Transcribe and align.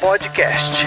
Podcast. 0.00 0.86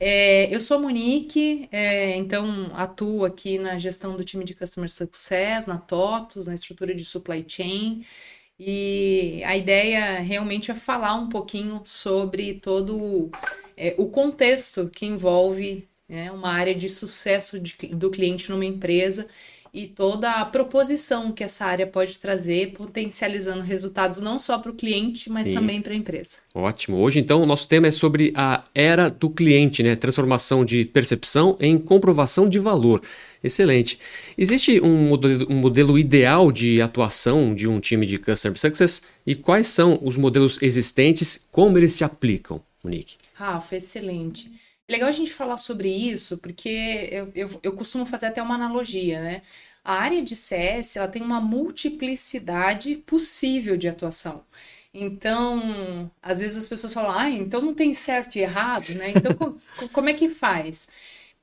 É, 0.00 0.52
eu 0.52 0.60
sou 0.60 0.80
Monique, 0.80 1.68
é, 1.70 2.16
então 2.16 2.68
atuo 2.74 3.24
aqui 3.24 3.58
na 3.58 3.78
gestão 3.78 4.16
do 4.16 4.24
time 4.24 4.44
de 4.44 4.54
Customer 4.54 4.90
Success, 4.90 5.66
na 5.66 5.78
TOTUS, 5.78 6.46
na 6.46 6.54
estrutura 6.54 6.94
de 6.94 7.04
supply 7.04 7.44
chain. 7.46 8.04
E 8.58 9.42
a 9.44 9.56
ideia 9.56 10.18
realmente 10.20 10.70
é 10.70 10.74
falar 10.74 11.14
um 11.14 11.28
pouquinho 11.28 11.80
sobre 11.84 12.54
todo 12.54 13.30
é, 13.76 13.94
o 13.96 14.06
contexto 14.06 14.88
que 14.90 15.06
envolve 15.06 15.88
né, 16.08 16.30
uma 16.32 16.50
área 16.52 16.74
de 16.74 16.88
sucesso 16.88 17.58
de, 17.58 17.74
do 17.94 18.10
cliente 18.10 18.50
numa 18.50 18.64
empresa 18.64 19.28
e 19.74 19.86
toda 19.86 20.32
a 20.32 20.44
proposição 20.44 21.32
que 21.32 21.42
essa 21.42 21.64
área 21.64 21.86
pode 21.86 22.18
trazer, 22.18 22.72
potencializando 22.72 23.62
resultados 23.62 24.20
não 24.20 24.38
só 24.38 24.58
para 24.58 24.70
o 24.70 24.74
cliente, 24.74 25.30
mas 25.30 25.46
Sim. 25.46 25.54
também 25.54 25.80
para 25.80 25.94
a 25.94 25.96
empresa. 25.96 26.38
Ótimo. 26.54 26.98
Hoje, 26.98 27.18
então, 27.18 27.42
o 27.42 27.46
nosso 27.46 27.66
tema 27.66 27.86
é 27.86 27.90
sobre 27.90 28.32
a 28.36 28.62
era 28.74 29.08
do 29.08 29.30
cliente, 29.30 29.82
né? 29.82 29.96
Transformação 29.96 30.62
de 30.62 30.84
percepção 30.84 31.56
em 31.58 31.78
comprovação 31.78 32.48
de 32.48 32.58
valor. 32.58 33.00
Excelente. 33.42 33.98
Existe 34.36 34.78
um 34.80 35.08
modelo, 35.08 35.46
um 35.50 35.56
modelo, 35.56 35.98
ideal 35.98 36.52
de 36.52 36.82
atuação 36.82 37.54
de 37.54 37.66
um 37.66 37.80
time 37.80 38.04
de 38.04 38.18
Customer 38.18 38.58
Success? 38.58 39.02
E 39.26 39.34
quais 39.34 39.68
são 39.68 39.98
os 40.02 40.18
modelos 40.18 40.58
existentes, 40.60 41.40
como 41.50 41.78
eles 41.78 41.94
se 41.94 42.04
aplicam, 42.04 42.60
Monique? 42.84 43.16
Rafa, 43.32 43.76
excelente. 43.76 44.50
É 44.92 44.96
legal 44.96 45.08
a 45.08 45.12
gente 45.12 45.32
falar 45.32 45.56
sobre 45.56 45.88
isso, 45.88 46.36
porque 46.36 47.08
eu, 47.10 47.32
eu, 47.34 47.60
eu 47.62 47.72
costumo 47.72 48.04
fazer 48.04 48.26
até 48.26 48.42
uma 48.42 48.56
analogia, 48.56 49.22
né? 49.22 49.40
A 49.82 49.94
área 49.94 50.22
de 50.22 50.36
CS 50.36 50.96
ela 50.96 51.08
tem 51.08 51.22
uma 51.22 51.40
multiplicidade 51.40 52.96
possível 52.96 53.74
de 53.78 53.88
atuação. 53.88 54.44
Então, 54.92 56.10
às 56.22 56.40
vezes 56.40 56.58
as 56.58 56.68
pessoas 56.68 56.92
falam, 56.92 57.10
ah, 57.10 57.30
então 57.30 57.62
não 57.62 57.72
tem 57.72 57.94
certo 57.94 58.36
e 58.36 58.40
errado, 58.40 58.90
né? 58.94 59.14
Então, 59.16 59.58
como 59.92 60.10
é 60.10 60.12
que 60.12 60.28
faz? 60.28 60.90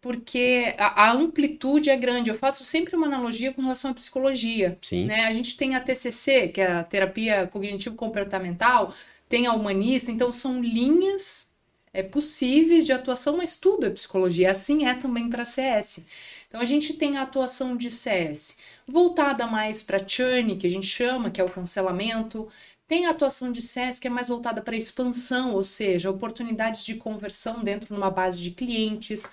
porque 0.02 0.74
a, 0.78 1.08
a, 1.08 1.12
amplitude 1.12 1.90
é 1.90 1.98
grande. 1.98 2.30
Eu 2.30 2.36
faço 2.36 2.64
sempre 2.64 2.96
uma 2.96 3.08
analogia 3.08 3.52
com 3.52 3.62
relação 3.62 3.92
à 3.92 3.94
psicologia. 3.94 4.78
Sim. 4.82 5.06
Né? 5.06 5.26
A 5.26 5.34
gente 5.34 5.58
tem 5.58 5.76
a 5.76 5.82
TCC, 5.82 6.50
que 6.50 6.62
é 6.62 6.72
a 6.72 6.84
terapia 6.84 7.48
cognitivo-comportamental, 7.48 8.94
tem 9.28 9.46
a 9.46 9.54
humanista, 9.54 10.10
então 10.12 10.32
são 10.32 10.62
linhas 10.62 11.49
é, 11.94 12.04
possíveis 12.04 12.86
de 12.86 12.92
atuação, 12.92 13.38
mas 13.38 13.56
tudo 13.56 13.86
é 13.86 13.90
psicologia. 13.90 14.52
Assim 14.52 14.86
é 14.86 14.94
também 14.94 15.30
para 15.30 15.46
CS. 15.46 16.06
Então 16.48 16.62
a 16.62 16.66
gente 16.66 16.94
tem 16.94 17.18
a 17.18 17.24
atuação 17.24 17.78
de 17.78 17.92
CS 17.92 18.58
voltada 18.88 19.46
mais 19.46 19.84
para 19.84 20.06
churn, 20.06 20.58
que 20.58 20.66
a 20.68 20.70
gente 20.70 20.88
chama, 20.88 21.30
que 21.30 21.40
é 21.40 21.44
o 21.44 21.50
cancelamento. 21.50 22.50
Tem 22.88 23.06
a 23.06 23.12
atuação 23.12 23.52
de 23.52 23.62
CS 23.62 24.00
que 24.00 24.08
é 24.08 24.10
mais 24.10 24.30
voltada 24.30 24.62
para 24.62 24.76
expansão, 24.76 25.54
ou 25.54 25.64
seja, 25.64 26.10
oportunidades 26.10 26.84
de 26.84 26.96
conversão 26.96 27.64
dentro 27.64 27.94
de 27.94 28.00
uma 28.00 28.10
base 28.10 28.42
de 28.42 28.52
clientes. 28.52 29.32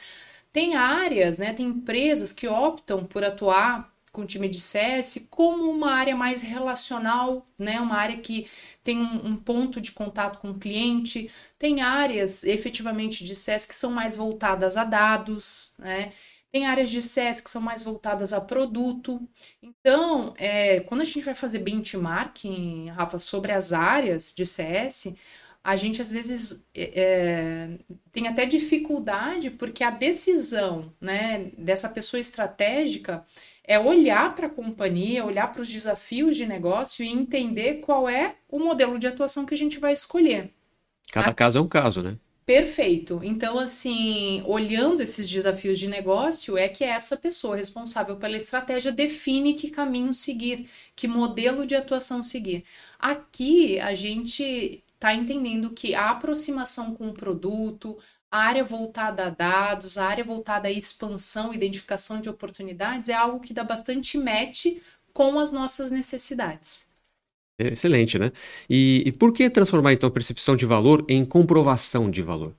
Tem 0.52 0.74
áreas, 0.74 1.38
né, 1.38 1.52
tem 1.52 1.66
empresas 1.68 2.32
que 2.32 2.48
optam 2.48 3.04
por 3.04 3.24
atuar 3.24 3.95
com 4.16 4.22
o 4.22 4.26
time 4.26 4.48
de 4.48 4.58
CS 4.58 5.28
como 5.30 5.70
uma 5.70 5.92
área 5.92 6.16
mais 6.16 6.40
relacional, 6.40 7.44
né, 7.58 7.78
uma 7.78 7.96
área 7.96 8.16
que 8.16 8.48
tem 8.82 8.98
um, 8.98 9.26
um 9.26 9.36
ponto 9.36 9.78
de 9.78 9.92
contato 9.92 10.38
com 10.38 10.52
o 10.52 10.58
cliente. 10.58 11.30
Tem 11.58 11.82
áreas 11.82 12.42
efetivamente 12.42 13.24
de 13.24 13.36
CS 13.36 13.66
que 13.66 13.74
são 13.74 13.90
mais 13.90 14.16
voltadas 14.16 14.78
a 14.78 14.84
dados, 14.84 15.74
né? 15.78 16.12
Tem 16.50 16.64
áreas 16.66 16.88
de 16.88 17.02
CS 17.02 17.40
que 17.42 17.50
são 17.50 17.60
mais 17.60 17.82
voltadas 17.82 18.32
a 18.32 18.40
produto. 18.40 19.20
Então, 19.60 20.32
é, 20.38 20.80
quando 20.80 21.02
a 21.02 21.04
gente 21.04 21.20
vai 21.20 21.34
fazer 21.34 21.58
benchmarking, 21.58 22.88
Rafa, 22.90 23.18
sobre 23.18 23.52
as 23.52 23.72
áreas 23.72 24.32
de 24.34 24.46
CS, 24.46 25.14
a 25.62 25.74
gente 25.74 26.00
às 26.00 26.10
vezes 26.10 26.64
é, 26.72 26.92
é, 26.94 27.78
tem 28.12 28.28
até 28.28 28.46
dificuldade 28.46 29.50
porque 29.50 29.82
a 29.82 29.90
decisão 29.90 30.94
né, 31.00 31.50
dessa 31.58 31.88
pessoa 31.88 32.20
estratégica 32.20 33.26
é 33.66 33.78
olhar 33.78 34.34
para 34.34 34.46
a 34.46 34.50
companhia, 34.50 35.24
olhar 35.24 35.52
para 35.52 35.62
os 35.62 35.68
desafios 35.68 36.36
de 36.36 36.46
negócio 36.46 37.04
e 37.04 37.08
entender 37.08 37.80
qual 37.80 38.08
é 38.08 38.36
o 38.48 38.58
modelo 38.58 38.98
de 38.98 39.06
atuação 39.06 39.44
que 39.44 39.54
a 39.54 39.58
gente 39.58 39.78
vai 39.78 39.92
escolher. 39.92 40.50
Cada 41.10 41.30
a... 41.30 41.34
caso 41.34 41.58
é 41.58 41.60
um 41.60 41.68
caso, 41.68 42.02
né? 42.02 42.16
Perfeito. 42.46 43.20
Então, 43.24 43.58
assim, 43.58 44.40
olhando 44.46 45.02
esses 45.02 45.28
desafios 45.28 45.80
de 45.80 45.88
negócio, 45.88 46.56
é 46.56 46.68
que 46.68 46.84
essa 46.84 47.16
pessoa 47.16 47.56
responsável 47.56 48.16
pela 48.16 48.36
estratégia 48.36 48.92
define 48.92 49.54
que 49.54 49.68
caminho 49.68 50.14
seguir, 50.14 50.70
que 50.94 51.08
modelo 51.08 51.66
de 51.66 51.74
atuação 51.74 52.22
seguir. 52.22 52.64
Aqui, 53.00 53.80
a 53.80 53.94
gente 53.94 54.84
está 54.94 55.12
entendendo 55.12 55.70
que 55.70 55.92
a 55.92 56.10
aproximação 56.10 56.94
com 56.94 57.08
o 57.08 57.12
produto, 57.12 57.98
a 58.30 58.38
área 58.38 58.64
voltada 58.64 59.26
a 59.26 59.30
dados, 59.30 59.96
a 59.96 60.06
área 60.06 60.24
voltada 60.24 60.68
à 60.68 60.70
expansão, 60.70 61.54
identificação 61.54 62.20
de 62.20 62.28
oportunidades 62.28 63.08
é 63.08 63.14
algo 63.14 63.40
que 63.40 63.54
dá 63.54 63.64
bastante 63.64 64.18
match 64.18 64.66
com 65.12 65.38
as 65.38 65.52
nossas 65.52 65.90
necessidades. 65.90 66.86
Excelente, 67.58 68.18
né? 68.18 68.32
E, 68.68 69.02
e 69.06 69.12
por 69.12 69.32
que 69.32 69.48
transformar 69.48 69.92
então 69.92 70.08
a 70.08 70.12
percepção 70.12 70.56
de 70.56 70.66
valor 70.66 71.04
em 71.08 71.24
comprovação 71.24 72.10
de 72.10 72.20
valor? 72.20 72.54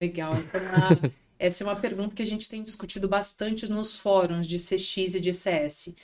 Legal, 0.00 0.34
essa 0.34 0.56
é, 0.56 0.60
uma, 0.60 1.12
essa 1.38 1.64
é 1.64 1.66
uma 1.66 1.76
pergunta 1.76 2.14
que 2.14 2.22
a 2.22 2.26
gente 2.26 2.48
tem 2.48 2.62
discutido 2.62 3.08
bastante 3.08 3.68
nos 3.68 3.96
fóruns 3.96 4.46
de 4.46 4.58
CX 4.58 5.16
e 5.16 5.20
de 5.20 5.32
CS 5.32 5.94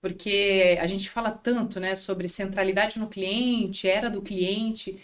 porque 0.00 0.78
a 0.80 0.86
gente 0.86 1.10
fala 1.10 1.30
tanto, 1.30 1.78
né, 1.78 1.94
sobre 1.94 2.26
centralidade 2.26 2.98
no 2.98 3.08
cliente, 3.08 3.86
era 3.86 4.08
do 4.08 4.22
cliente, 4.22 4.98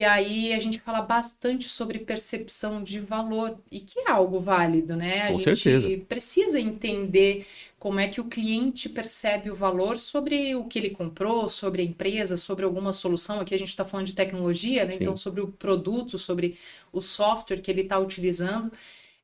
e 0.00 0.04
aí 0.04 0.52
a 0.52 0.58
gente 0.60 0.78
fala 0.80 1.00
bastante 1.02 1.68
sobre 1.68 1.98
percepção 1.98 2.82
de 2.82 3.00
valor, 3.00 3.58
e 3.70 3.80
que 3.80 3.98
é 4.00 4.10
algo 4.10 4.40
válido, 4.40 4.94
né? 4.96 5.22
A 5.22 5.32
Com 5.32 5.40
gente 5.40 5.56
certeza. 5.56 5.88
precisa 6.08 6.60
entender 6.60 7.46
como 7.78 7.98
é 8.00 8.08
que 8.08 8.20
o 8.20 8.24
cliente 8.24 8.88
percebe 8.88 9.50
o 9.50 9.54
valor 9.54 9.98
sobre 9.98 10.54
o 10.54 10.64
que 10.64 10.78
ele 10.78 10.90
comprou, 10.90 11.48
sobre 11.48 11.82
a 11.82 11.84
empresa, 11.84 12.36
sobre 12.36 12.64
alguma 12.64 12.92
solução. 12.92 13.40
Aqui 13.40 13.54
a 13.54 13.58
gente 13.58 13.68
está 13.68 13.84
falando 13.84 14.06
de 14.06 14.14
tecnologia, 14.14 14.84
né? 14.84 14.94
Então, 14.94 15.16
sobre 15.16 15.40
o 15.40 15.48
produto, 15.48 16.18
sobre 16.18 16.56
o 16.92 17.00
software 17.00 17.60
que 17.60 17.70
ele 17.70 17.82
está 17.82 17.98
utilizando. 17.98 18.72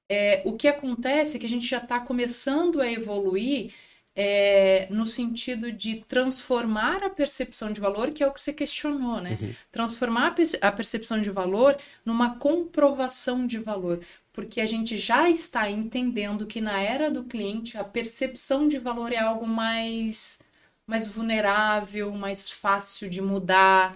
É, 0.08 0.42
o 0.44 0.52
que 0.54 0.68
acontece 0.68 1.36
é 1.36 1.40
que 1.40 1.46
a 1.46 1.48
gente 1.48 1.66
já 1.66 1.78
está 1.78 1.98
começando 2.00 2.80
a 2.80 2.90
evoluir 2.90 3.72
é, 4.16 4.86
no 4.90 5.06
sentido 5.06 5.72
de 5.72 5.96
transformar 6.06 7.02
a 7.02 7.10
percepção 7.10 7.72
de 7.72 7.80
valor, 7.80 8.10
que 8.12 8.22
é 8.22 8.26
o 8.26 8.32
que 8.32 8.40
você 8.40 8.52
questionou, 8.52 9.20
né? 9.20 9.36
Uhum. 9.40 9.54
Transformar 9.72 10.34
a 10.60 10.72
percepção 10.72 11.20
de 11.20 11.30
valor 11.30 11.76
numa 12.04 12.36
comprovação 12.36 13.46
de 13.46 13.58
valor, 13.58 14.00
porque 14.32 14.60
a 14.60 14.66
gente 14.66 14.96
já 14.96 15.28
está 15.28 15.68
entendendo 15.70 16.46
que 16.46 16.60
na 16.60 16.80
era 16.80 17.10
do 17.10 17.24
cliente 17.24 17.76
a 17.76 17.84
percepção 17.84 18.68
de 18.68 18.78
valor 18.78 19.12
é 19.12 19.18
algo 19.18 19.46
mais 19.46 20.38
mais 20.86 21.08
vulnerável, 21.08 22.12
mais 22.12 22.50
fácil 22.50 23.08
de 23.08 23.22
mudar, 23.22 23.92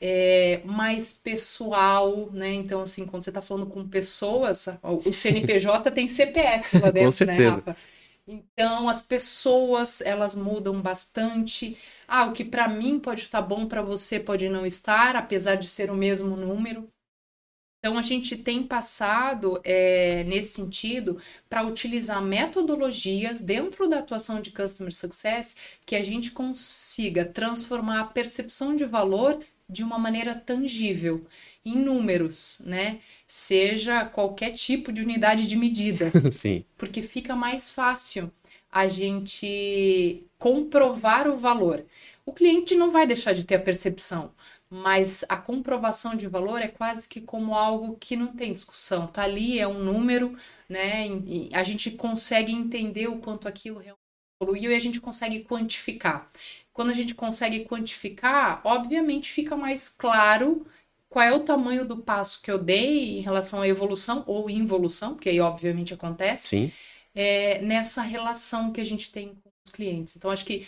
é, 0.00 0.60
mais 0.64 1.12
pessoal, 1.12 2.30
né? 2.32 2.54
Então, 2.54 2.80
assim, 2.80 3.04
quando 3.04 3.22
você 3.22 3.28
está 3.30 3.42
falando 3.42 3.66
com 3.66 3.86
pessoas, 3.86 4.66
o 4.82 5.12
CNPJ 5.12 5.90
tem 5.90 6.08
CPF 6.08 6.78
lá 6.78 6.88
dentro, 6.90 7.26
né, 7.26 7.48
Rafa? 7.50 7.76
Então, 8.30 8.88
as 8.88 9.02
pessoas, 9.02 10.00
elas 10.00 10.36
mudam 10.36 10.80
bastante. 10.80 11.76
Ah, 12.06 12.26
o 12.26 12.32
que 12.32 12.44
para 12.44 12.68
mim 12.68 13.00
pode 13.00 13.22
estar 13.22 13.42
bom, 13.42 13.66
para 13.66 13.82
você 13.82 14.20
pode 14.20 14.48
não 14.48 14.64
estar, 14.64 15.16
apesar 15.16 15.56
de 15.56 15.68
ser 15.68 15.90
o 15.90 15.96
mesmo 15.96 16.36
número. 16.36 16.88
Então, 17.78 17.98
a 17.98 18.02
gente 18.02 18.36
tem 18.36 18.62
passado 18.62 19.60
é, 19.64 20.22
nesse 20.24 20.50
sentido 20.54 21.20
para 21.48 21.66
utilizar 21.66 22.22
metodologias 22.22 23.40
dentro 23.40 23.88
da 23.88 23.98
atuação 23.98 24.40
de 24.40 24.52
Customer 24.52 24.94
Success 24.94 25.56
que 25.84 25.96
a 25.96 26.02
gente 26.02 26.30
consiga 26.30 27.24
transformar 27.24 28.00
a 28.00 28.06
percepção 28.06 28.76
de 28.76 28.84
valor 28.84 29.44
de 29.70 29.82
uma 29.84 29.98
maneira 29.98 30.34
tangível, 30.34 31.24
em 31.64 31.76
números, 31.76 32.62
né? 32.66 33.00
Seja 33.26 34.04
qualquer 34.04 34.52
tipo 34.52 34.92
de 34.92 35.00
unidade 35.00 35.46
de 35.46 35.56
medida. 35.56 36.10
Sim. 36.30 36.64
Porque 36.76 37.02
fica 37.02 37.36
mais 37.36 37.70
fácil 37.70 38.32
a 38.70 38.88
gente 38.88 40.26
comprovar 40.38 41.28
o 41.28 41.36
valor. 41.36 41.84
O 42.24 42.32
cliente 42.32 42.74
não 42.74 42.90
vai 42.90 43.06
deixar 43.06 43.32
de 43.32 43.44
ter 43.44 43.56
a 43.56 43.60
percepção, 43.60 44.32
mas 44.68 45.24
a 45.28 45.36
comprovação 45.36 46.14
de 46.14 46.28
valor 46.28 46.62
é 46.62 46.68
quase 46.68 47.08
que 47.08 47.20
como 47.20 47.54
algo 47.54 47.96
que 47.96 48.16
não 48.16 48.28
tem 48.28 48.52
discussão. 48.52 49.06
Tá 49.06 49.22
ali, 49.24 49.58
é 49.58 49.66
um 49.66 49.82
número, 49.82 50.36
né? 50.68 51.06
E 51.26 51.50
a 51.52 51.62
gente 51.64 51.90
consegue 51.90 52.52
entender 52.52 53.08
o 53.08 53.18
quanto 53.18 53.48
aquilo 53.48 53.78
realmente 53.78 54.00
evoluiu 54.40 54.70
e 54.70 54.74
a 54.74 54.78
gente 54.78 55.00
consegue 55.00 55.44
quantificar. 55.44 56.30
Quando 56.72 56.90
a 56.90 56.94
gente 56.94 57.14
consegue 57.14 57.64
quantificar, 57.64 58.60
obviamente 58.64 59.30
fica 59.30 59.56
mais 59.56 59.88
claro 59.88 60.66
qual 61.08 61.24
é 61.24 61.34
o 61.34 61.40
tamanho 61.40 61.84
do 61.84 61.98
passo 61.98 62.40
que 62.40 62.50
eu 62.50 62.58
dei 62.58 63.18
em 63.18 63.20
relação 63.20 63.62
à 63.62 63.68
evolução 63.68 64.22
ou 64.26 64.48
involução, 64.48 65.16
que 65.16 65.28
aí 65.28 65.40
obviamente 65.40 65.92
acontece, 65.92 66.48
Sim. 66.48 66.72
É, 67.12 67.60
nessa 67.60 68.02
relação 68.02 68.72
que 68.72 68.80
a 68.80 68.84
gente 68.84 69.10
tem 69.10 69.34
com 69.34 69.50
os 69.66 69.72
clientes. 69.72 70.16
Então, 70.16 70.30
acho 70.30 70.44
que 70.44 70.66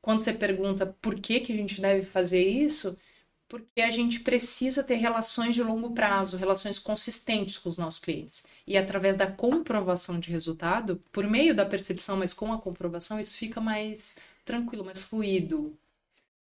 quando 0.00 0.20
você 0.20 0.32
pergunta 0.32 0.86
por 1.00 1.20
que, 1.20 1.40
que 1.40 1.52
a 1.52 1.56
gente 1.56 1.80
deve 1.80 2.06
fazer 2.06 2.42
isso, 2.42 2.96
porque 3.52 3.82
a 3.82 3.90
gente 3.90 4.20
precisa 4.20 4.82
ter 4.82 4.94
relações 4.94 5.54
de 5.54 5.62
longo 5.62 5.90
prazo, 5.90 6.38
relações 6.38 6.78
consistentes 6.78 7.58
com 7.58 7.68
os 7.68 7.76
nossos 7.76 8.00
clientes. 8.00 8.44
E 8.66 8.78
através 8.78 9.14
da 9.14 9.30
comprovação 9.30 10.18
de 10.18 10.30
resultado, 10.30 11.02
por 11.12 11.26
meio 11.26 11.54
da 11.54 11.66
percepção, 11.66 12.16
mas 12.16 12.32
com 12.32 12.50
a 12.50 12.58
comprovação, 12.58 13.20
isso 13.20 13.36
fica 13.36 13.60
mais 13.60 14.16
tranquilo, 14.44 14.84
mais 14.84 15.02
fluido. 15.02 15.76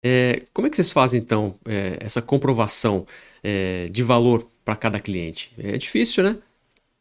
É, 0.06 0.46
como 0.54 0.68
é 0.68 0.70
que 0.70 0.76
vocês 0.76 0.92
fazem, 0.92 1.20
então, 1.22 1.58
é, 1.66 1.98
essa 2.02 2.22
comprovação 2.22 3.06
é, 3.42 3.88
de 3.90 4.04
valor 4.04 4.46
para 4.66 4.76
cada 4.76 5.00
cliente? 5.00 5.54
É 5.58 5.78
difícil, 5.78 6.24
né? 6.24 6.38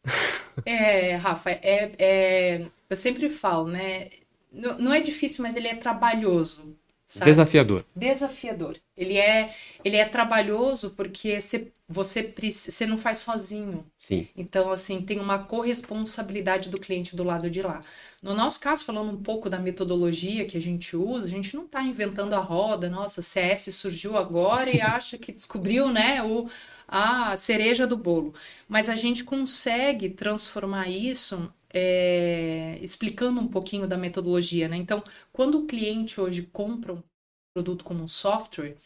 É, 0.65 1.15
Rafa, 1.15 1.51
é, 1.51 1.91
é, 1.97 2.71
eu 2.89 2.95
sempre 2.95 3.29
falo, 3.29 3.67
né? 3.67 4.09
Não, 4.51 4.77
não 4.77 4.93
é 4.93 5.01
difícil, 5.01 5.41
mas 5.43 5.55
ele 5.55 5.67
é 5.67 5.75
trabalhoso. 5.75 6.77
Sabe? 7.13 7.29
Desafiador. 7.29 7.85
Desafiador. 7.95 8.75
Ele 8.97 9.17
é, 9.17 9.53
ele 9.85 9.97
é 9.97 10.03
trabalhoso 10.03 10.95
porque 10.97 11.39
você, 11.39 11.71
você, 11.87 12.33
você 12.35 12.87
não 12.87 12.97
faz 12.97 13.19
sozinho. 13.19 13.85
Sim. 13.95 14.27
Então, 14.35 14.71
assim, 14.71 14.99
tem 14.99 15.19
uma 15.19 15.37
corresponsabilidade 15.37 16.69
do 16.69 16.79
cliente 16.79 17.15
do 17.15 17.23
lado 17.23 17.51
de 17.51 17.61
lá. 17.61 17.83
No 18.19 18.33
nosso 18.33 18.59
caso, 18.59 18.83
falando 18.83 19.11
um 19.11 19.21
pouco 19.21 19.47
da 19.47 19.59
metodologia 19.59 20.45
que 20.45 20.57
a 20.57 20.61
gente 20.61 20.97
usa, 20.97 21.27
a 21.27 21.29
gente 21.29 21.55
não 21.55 21.65
está 21.65 21.83
inventando 21.83 22.33
a 22.33 22.39
roda, 22.39 22.89
nossa, 22.89 23.21
CS 23.21 23.75
surgiu 23.75 24.17
agora 24.17 24.71
e 24.71 24.81
acha 24.81 25.15
que 25.15 25.31
descobriu, 25.31 25.91
né, 25.91 26.23
o, 26.23 26.49
a 26.87 27.37
cereja 27.37 27.85
do 27.85 27.95
bolo. 27.95 28.33
Mas 28.67 28.89
a 28.89 28.95
gente 28.95 29.23
consegue 29.23 30.09
transformar 30.09 30.89
isso 30.89 31.53
é, 31.73 32.77
explicando 32.81 33.41
um 33.41 33.47
pouquinho 33.47 33.87
da 33.87 33.97
metodologia, 33.97 34.67
né? 34.67 34.77
Então, 34.77 35.03
quando 35.31 35.59
o 35.59 35.65
cliente 35.65 36.21
hoje 36.21 36.43
compra 36.43 36.93
um 36.93 37.03
produto 37.53 37.83
como 37.83 38.03
um 38.03 38.07
software, 38.07 38.77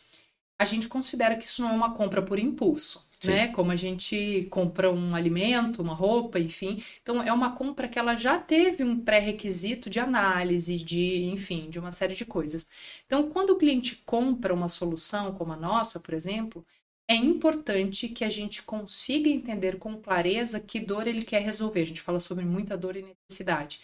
a 0.60 0.66
gente 0.66 0.88
considera 0.88 1.36
que 1.36 1.46
isso 1.46 1.62
não 1.62 1.70
é 1.70 1.74
uma 1.74 1.94
compra 1.94 2.22
por 2.22 2.40
impulso, 2.40 3.12
Sim. 3.20 3.32
né? 3.32 3.48
Como 3.50 3.72
a 3.72 3.76
gente 3.76 4.48
compra 4.50 4.92
um 4.92 5.14
alimento, 5.14 5.82
uma 5.82 5.94
roupa, 5.94 6.40
enfim. 6.40 6.82
Então, 7.02 7.22
é 7.22 7.32
uma 7.32 7.52
compra 7.52 7.88
que 7.88 8.00
ela 8.00 8.16
já 8.16 8.40
teve 8.40 8.84
um 8.84 9.00
pré-requisito 9.00 9.90
de 9.90 10.00
análise, 10.00 10.78
de, 10.78 11.26
enfim, 11.26 11.70
de 11.70 11.78
uma 11.78 11.92
série 11.92 12.16
de 12.16 12.26
coisas. 12.26 12.68
Então, 13.06 13.30
quando 13.30 13.52
o 13.52 13.58
cliente 13.58 13.98
compra 14.06 14.54
uma 14.54 14.70
solução 14.70 15.34
como 15.34 15.54
a 15.54 15.58
nossa, 15.58 16.00
por 16.00 16.14
exemplo, 16.14 16.66
é 17.08 17.16
importante 17.16 18.10
que 18.10 18.26
a 18.26 18.30
gente 18.30 18.62
consiga 18.64 19.30
entender 19.30 19.80
com 19.80 19.96
clareza 19.96 20.60
que 20.60 20.80
dor 20.80 21.08
ele 21.08 21.24
quer 21.24 21.42
resolver. 21.42 21.82
A 21.82 21.86
gente 21.86 22.02
fala 22.02 22.20
sobre 22.20 22.44
muita 22.44 22.78
dor 22.78 22.98
e 22.98 23.02
necessidade. 23.04 23.80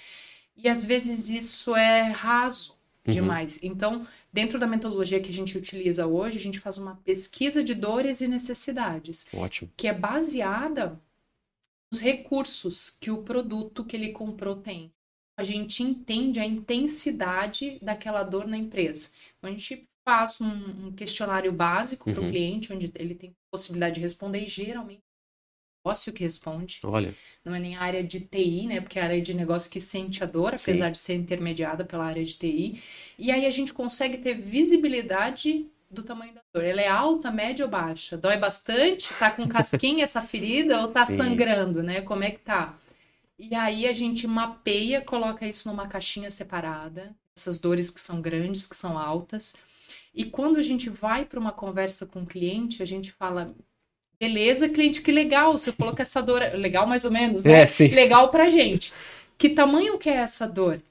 E 0.58 0.68
às 0.68 0.84
vezes 0.84 1.30
isso 1.30 1.76
é 1.76 2.04
raso 2.04 2.76
uhum. 3.08 3.14
demais. 3.14 3.64
Então, 3.64 4.06
dentro 4.32 4.60
da 4.60 4.68
metodologia 4.68 5.22
que 5.22 5.30
a 5.30 5.34
gente 5.34 5.58
utiliza 5.58 6.06
hoje, 6.06 6.38
a 6.38 6.42
gente 6.42 6.60
faz 6.60 6.78
uma 6.78 6.98
pesquisa 6.98 7.64
de 7.64 7.74
dores 7.74 8.20
e 8.20 8.28
necessidades. 8.28 9.26
Ótimo. 9.34 9.72
Que 9.78 9.88
é 9.88 9.94
baseada 9.94 11.00
nos 11.90 12.02
recursos 12.02 12.90
que 12.90 13.10
o 13.10 13.24
produto 13.24 13.86
que 13.86 13.96
ele 13.96 14.12
comprou 14.12 14.58
tem. 14.58 14.92
A 15.38 15.44
gente 15.44 15.82
entende 15.82 16.40
a 16.40 16.46
intensidade 16.46 17.80
daquela 17.82 18.22
dor 18.22 18.46
na 18.48 18.58
empresa. 18.58 19.12
Então, 19.38 19.50
a 19.50 19.54
gente 19.54 19.88
faz 20.06 20.42
um, 20.42 20.88
um 20.88 20.92
questionário 20.92 21.52
básico 21.52 22.12
para 22.12 22.22
o 22.22 22.26
uhum. 22.26 22.30
cliente, 22.30 22.74
onde 22.74 22.92
ele 22.96 23.16
tem 23.16 23.34
possibilidade 23.52 23.96
de 23.96 24.02
responder, 24.02 24.44
e 24.44 24.48
geralmente 24.48 25.00
é 25.00 25.88
o 25.88 25.90
negócio 25.90 26.14
que 26.14 26.24
responde. 26.24 26.80
Olha. 26.84 27.14
Não 27.44 27.56
é 27.56 27.60
nem 27.60 27.76
a 27.76 27.82
área 27.82 28.04
de 28.04 28.20
TI, 28.20 28.68
né? 28.68 28.82
Porque 28.82 29.00
é 29.00 29.02
a 29.02 29.06
área 29.06 29.22
de 29.22 29.34
negócio 29.34 29.70
que 29.70 29.80
sente 29.80 30.24
a 30.24 30.26
dor, 30.26 30.58
Sim. 30.58 30.72
apesar 30.72 30.90
de 30.90 30.98
ser 30.98 31.16
intermediada 31.16 31.84
pela 31.84 32.06
área 32.06 32.24
de 32.24 32.36
TI. 32.36 32.82
E 33.18 33.32
aí 33.32 33.46
a 33.46 33.52
gente 33.52 33.74
consegue 33.74 34.18
ter 34.18 34.36
visibilidade 34.36 35.68
do 35.90 36.04
tamanho 36.04 36.34
da 36.34 36.42
dor. 36.54 36.64
Ela 36.64 36.82
é 36.82 36.88
alta, 36.88 37.32
média 37.32 37.64
ou 37.64 37.72
baixa? 37.72 38.18
Dói 38.18 38.38
bastante? 38.38 39.14
Tá 39.14 39.30
com 39.32 39.48
casquinha 39.48 40.04
essa 40.04 40.22
ferida 40.22 40.82
ou 40.82 40.88
tá 40.90 41.06
Sim. 41.06 41.18
sangrando, 41.18 41.84
né? 41.84 42.02
Como 42.02 42.24
é 42.24 42.32
que 42.32 42.40
tá? 42.40 42.78
E 43.38 43.54
aí 43.56 43.88
a 43.88 43.94
gente 43.94 44.26
mapeia, 44.28 45.02
coloca 45.02 45.46
isso 45.46 45.68
numa 45.68 45.88
caixinha 45.88 46.30
separada, 46.30 47.14
essas 47.36 47.58
dores 47.58 47.90
que 47.90 48.00
são 48.00 48.22
grandes, 48.22 48.66
que 48.66 48.76
são 48.76 48.98
altas. 48.98 49.56
E 50.14 50.26
quando 50.26 50.58
a 50.58 50.62
gente 50.62 50.90
vai 50.90 51.26
para 51.26 51.40
uma 51.40 51.52
conversa 51.52 52.06
com 52.06 52.22
o 52.22 52.26
cliente, 52.26 52.84
a 52.84 52.86
gente 52.86 53.12
fala: 53.12 53.54
beleza, 54.20 54.70
cliente, 54.70 55.02
que 55.02 55.12
legal, 55.12 55.58
você 55.58 55.72
falou 55.72 55.96
que 55.96 56.02
essa 56.02 56.22
dor 56.22 56.42
é 56.42 56.56
legal 56.56 56.86
mais 56.86 57.04
ou 57.04 57.12
menos, 57.12 57.44
né? 57.44 57.62
É, 57.62 57.68
sim. 57.68 57.88
Legal 57.88 58.30
pra 58.30 58.50
gente. 58.50 58.94
Que 59.38 59.50
tamanho 59.50 59.98
que 59.98 60.10
é 60.10 60.18
essa 60.18 60.48
dor? 60.48 60.82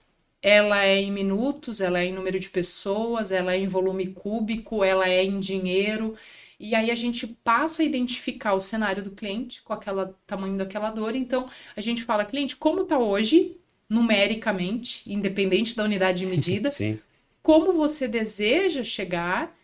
Ela 0.42 0.84
é 0.84 1.00
em 1.00 1.12
minutos, 1.12 1.80
ela 1.80 2.00
é 2.00 2.06
em 2.06 2.12
número 2.12 2.38
de 2.40 2.50
pessoas, 2.50 3.30
ela 3.30 3.54
é 3.54 3.60
em 3.60 3.68
volume 3.68 4.08
cúbico, 4.08 4.82
ela 4.82 5.08
é 5.08 5.22
em 5.24 5.38
dinheiro. 5.38 6.16
E 6.58 6.74
aí 6.74 6.90
a 6.90 6.94
gente 6.96 7.26
passa 7.26 7.82
a 7.82 7.86
identificar 7.86 8.54
o 8.54 8.60
cenário 8.60 9.04
do 9.04 9.12
cliente 9.12 9.62
com 9.62 9.72
aquela 9.72 10.14
tamanho 10.26 10.56
daquela 10.56 10.90
dor. 10.90 11.14
Então 11.14 11.48
a 11.76 11.80
gente 11.80 12.02
fala, 12.02 12.24
cliente, 12.24 12.56
como 12.56 12.84
tá 12.84 12.98
hoje, 12.98 13.56
numericamente, 13.88 15.02
independente 15.06 15.76
da 15.76 15.84
unidade 15.84 16.18
de 16.18 16.26
medida? 16.26 16.70
Sim 16.72 16.98
como 17.42 17.72
você 17.72 18.06
deseja 18.06 18.84
chegar 18.84 19.56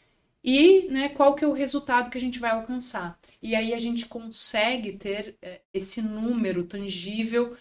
e 0.42 0.88
né, 0.88 1.08
qual 1.10 1.34
que 1.34 1.44
é 1.44 1.48
o 1.48 1.52
resultado 1.52 2.10
que 2.10 2.18
a 2.18 2.20
gente 2.20 2.38
vai 2.38 2.50
alcançar. 2.50 3.18
E 3.42 3.54
aí 3.54 3.74
a 3.74 3.78
gente 3.78 4.06
consegue 4.06 4.92
ter 4.92 5.36
é, 5.42 5.60
esse 5.72 6.00
número 6.00 6.64
tangível 6.64 7.56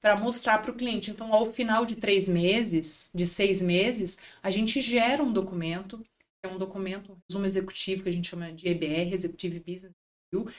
para 0.00 0.16
mostrar 0.16 0.58
para 0.58 0.70
o 0.70 0.74
cliente. 0.74 1.10
Então, 1.10 1.32
ao 1.34 1.52
final 1.52 1.84
de 1.84 1.96
três 1.96 2.28
meses, 2.28 3.10
de 3.14 3.26
seis 3.26 3.60
meses, 3.60 4.18
a 4.42 4.50
gente 4.50 4.80
gera 4.80 5.22
um 5.22 5.32
documento, 5.32 6.02
é 6.42 6.48
um 6.48 6.56
documento, 6.56 7.12
um 7.12 7.16
resumo 7.28 7.46
executivo 7.46 8.02
que 8.02 8.08
a 8.08 8.12
gente 8.12 8.28
chama 8.28 8.50
de 8.50 8.66
EBR, 8.66 9.12
Executive 9.12 9.60
Business 9.60 9.92
Review, 10.32 10.50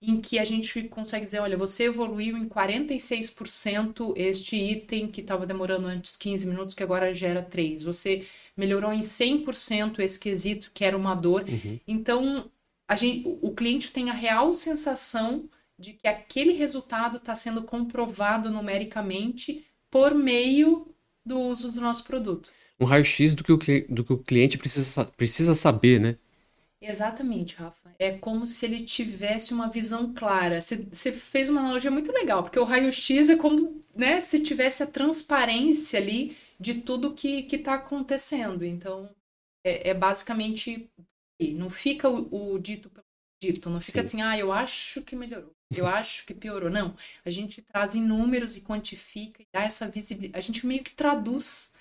em 0.00 0.20
que 0.20 0.38
a 0.38 0.44
gente 0.44 0.84
consegue 0.84 1.24
dizer, 1.26 1.40
olha, 1.40 1.56
você 1.56 1.84
evoluiu 1.84 2.36
em 2.36 2.48
46% 2.48 4.14
este 4.16 4.56
item 4.56 5.08
que 5.08 5.20
estava 5.20 5.44
demorando 5.44 5.88
antes 5.88 6.16
15 6.16 6.46
minutos, 6.46 6.74
que 6.74 6.82
agora 6.82 7.12
gera 7.12 7.42
3. 7.42 7.82
Você 7.82 8.26
melhorou 8.58 8.92
em 8.92 9.00
100% 9.00 10.00
esse 10.00 10.18
quesito, 10.18 10.72
que 10.74 10.84
era 10.84 10.96
uma 10.96 11.14
dor. 11.14 11.44
Uhum. 11.48 11.78
Então, 11.86 12.50
a 12.88 12.96
gente, 12.96 13.38
o 13.40 13.52
cliente 13.52 13.92
tem 13.92 14.10
a 14.10 14.12
real 14.12 14.52
sensação 14.52 15.48
de 15.78 15.92
que 15.92 16.08
aquele 16.08 16.52
resultado 16.52 17.18
está 17.18 17.36
sendo 17.36 17.62
comprovado 17.62 18.50
numericamente 18.50 19.64
por 19.88 20.12
meio 20.12 20.92
do 21.24 21.38
uso 21.38 21.70
do 21.70 21.80
nosso 21.80 22.02
produto. 22.02 22.50
Um 22.80 22.84
raio-x 22.84 23.34
do, 23.34 23.44
que 23.44 23.52
o, 23.52 23.58
do 23.88 24.04
que 24.04 24.12
o 24.12 24.18
cliente 24.18 24.58
precisa, 24.58 25.04
precisa 25.04 25.54
saber, 25.54 26.00
né? 26.00 26.16
Exatamente, 26.80 27.56
Rafa. 27.56 27.94
É 27.98 28.12
como 28.12 28.46
se 28.46 28.64
ele 28.64 28.80
tivesse 28.80 29.52
uma 29.52 29.68
visão 29.68 30.12
clara. 30.14 30.60
Você 30.60 31.12
fez 31.12 31.48
uma 31.48 31.60
analogia 31.60 31.90
muito 31.90 32.12
legal, 32.12 32.42
porque 32.42 32.58
o 32.58 32.64
raio-x 32.64 33.30
é 33.30 33.36
como 33.36 33.80
né, 33.94 34.20
se 34.20 34.40
tivesse 34.40 34.82
a 34.82 34.86
transparência 34.86 35.98
ali 35.98 36.36
de 36.58 36.74
tudo 36.74 37.14
que 37.14 37.46
está 37.50 37.74
acontecendo. 37.74 38.64
Então, 38.64 39.14
é, 39.64 39.90
é, 39.90 39.94
basicamente. 39.94 40.88
Não 41.54 41.70
fica 41.70 42.08
o, 42.08 42.54
o, 42.54 42.58
dito 42.58 42.90
pelo 42.90 43.04
dito, 43.40 43.70
não 43.70 43.80
fica 43.80 44.00
Sim. 44.02 44.06
assim, 44.06 44.22
ah, 44.22 44.36
eu 44.36 44.52
acho 44.52 45.00
que 45.02 45.14
melhorou, 45.14 45.52
eu 45.72 45.86
acho 45.86 46.26
que 46.26 46.34
piorou. 46.34 46.68
Não. 46.68 46.96
A 47.24 47.30
gente 47.30 47.62
traz 47.62 47.94
em 47.94 48.02
números 48.02 48.56
e 48.56 48.62
quantifica 48.62 49.40
e 49.40 49.46
dá 49.52 49.62
essa 49.62 49.88
visibilidade. 49.88 50.36
A 50.36 50.40
gente 50.40 50.66
meio 50.66 50.82
que 50.82 50.96
traduz 50.96 51.72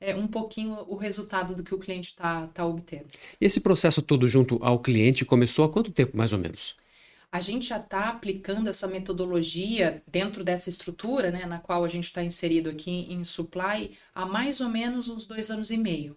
é, 0.00 0.16
um 0.16 0.26
pouquinho 0.26 0.84
o 0.88 0.96
resultado 0.96 1.54
do 1.54 1.62
que 1.62 1.74
o 1.74 1.78
cliente 1.78 2.08
está 2.08 2.48
tá 2.48 2.66
obtendo. 2.66 3.06
E 3.40 3.44
esse 3.44 3.60
processo 3.60 4.02
todo 4.02 4.28
junto 4.28 4.58
ao 4.62 4.80
cliente 4.80 5.24
começou 5.24 5.64
há 5.64 5.68
quanto 5.70 5.92
tempo, 5.92 6.16
mais 6.16 6.32
ou 6.32 6.38
menos? 6.38 6.76
A 7.34 7.40
gente 7.40 7.66
já 7.66 7.78
está 7.78 8.10
aplicando 8.10 8.70
essa 8.70 8.86
metodologia 8.86 10.04
dentro 10.06 10.44
dessa 10.44 10.68
estrutura, 10.68 11.32
né, 11.32 11.44
na 11.46 11.58
qual 11.58 11.84
a 11.84 11.88
gente 11.88 12.04
está 12.04 12.22
inserido 12.22 12.70
aqui 12.70 13.12
em 13.12 13.24
supply, 13.24 13.98
há 14.14 14.24
mais 14.24 14.60
ou 14.60 14.68
menos 14.68 15.08
uns 15.08 15.26
dois 15.26 15.50
anos 15.50 15.72
e 15.72 15.76
meio. 15.76 16.16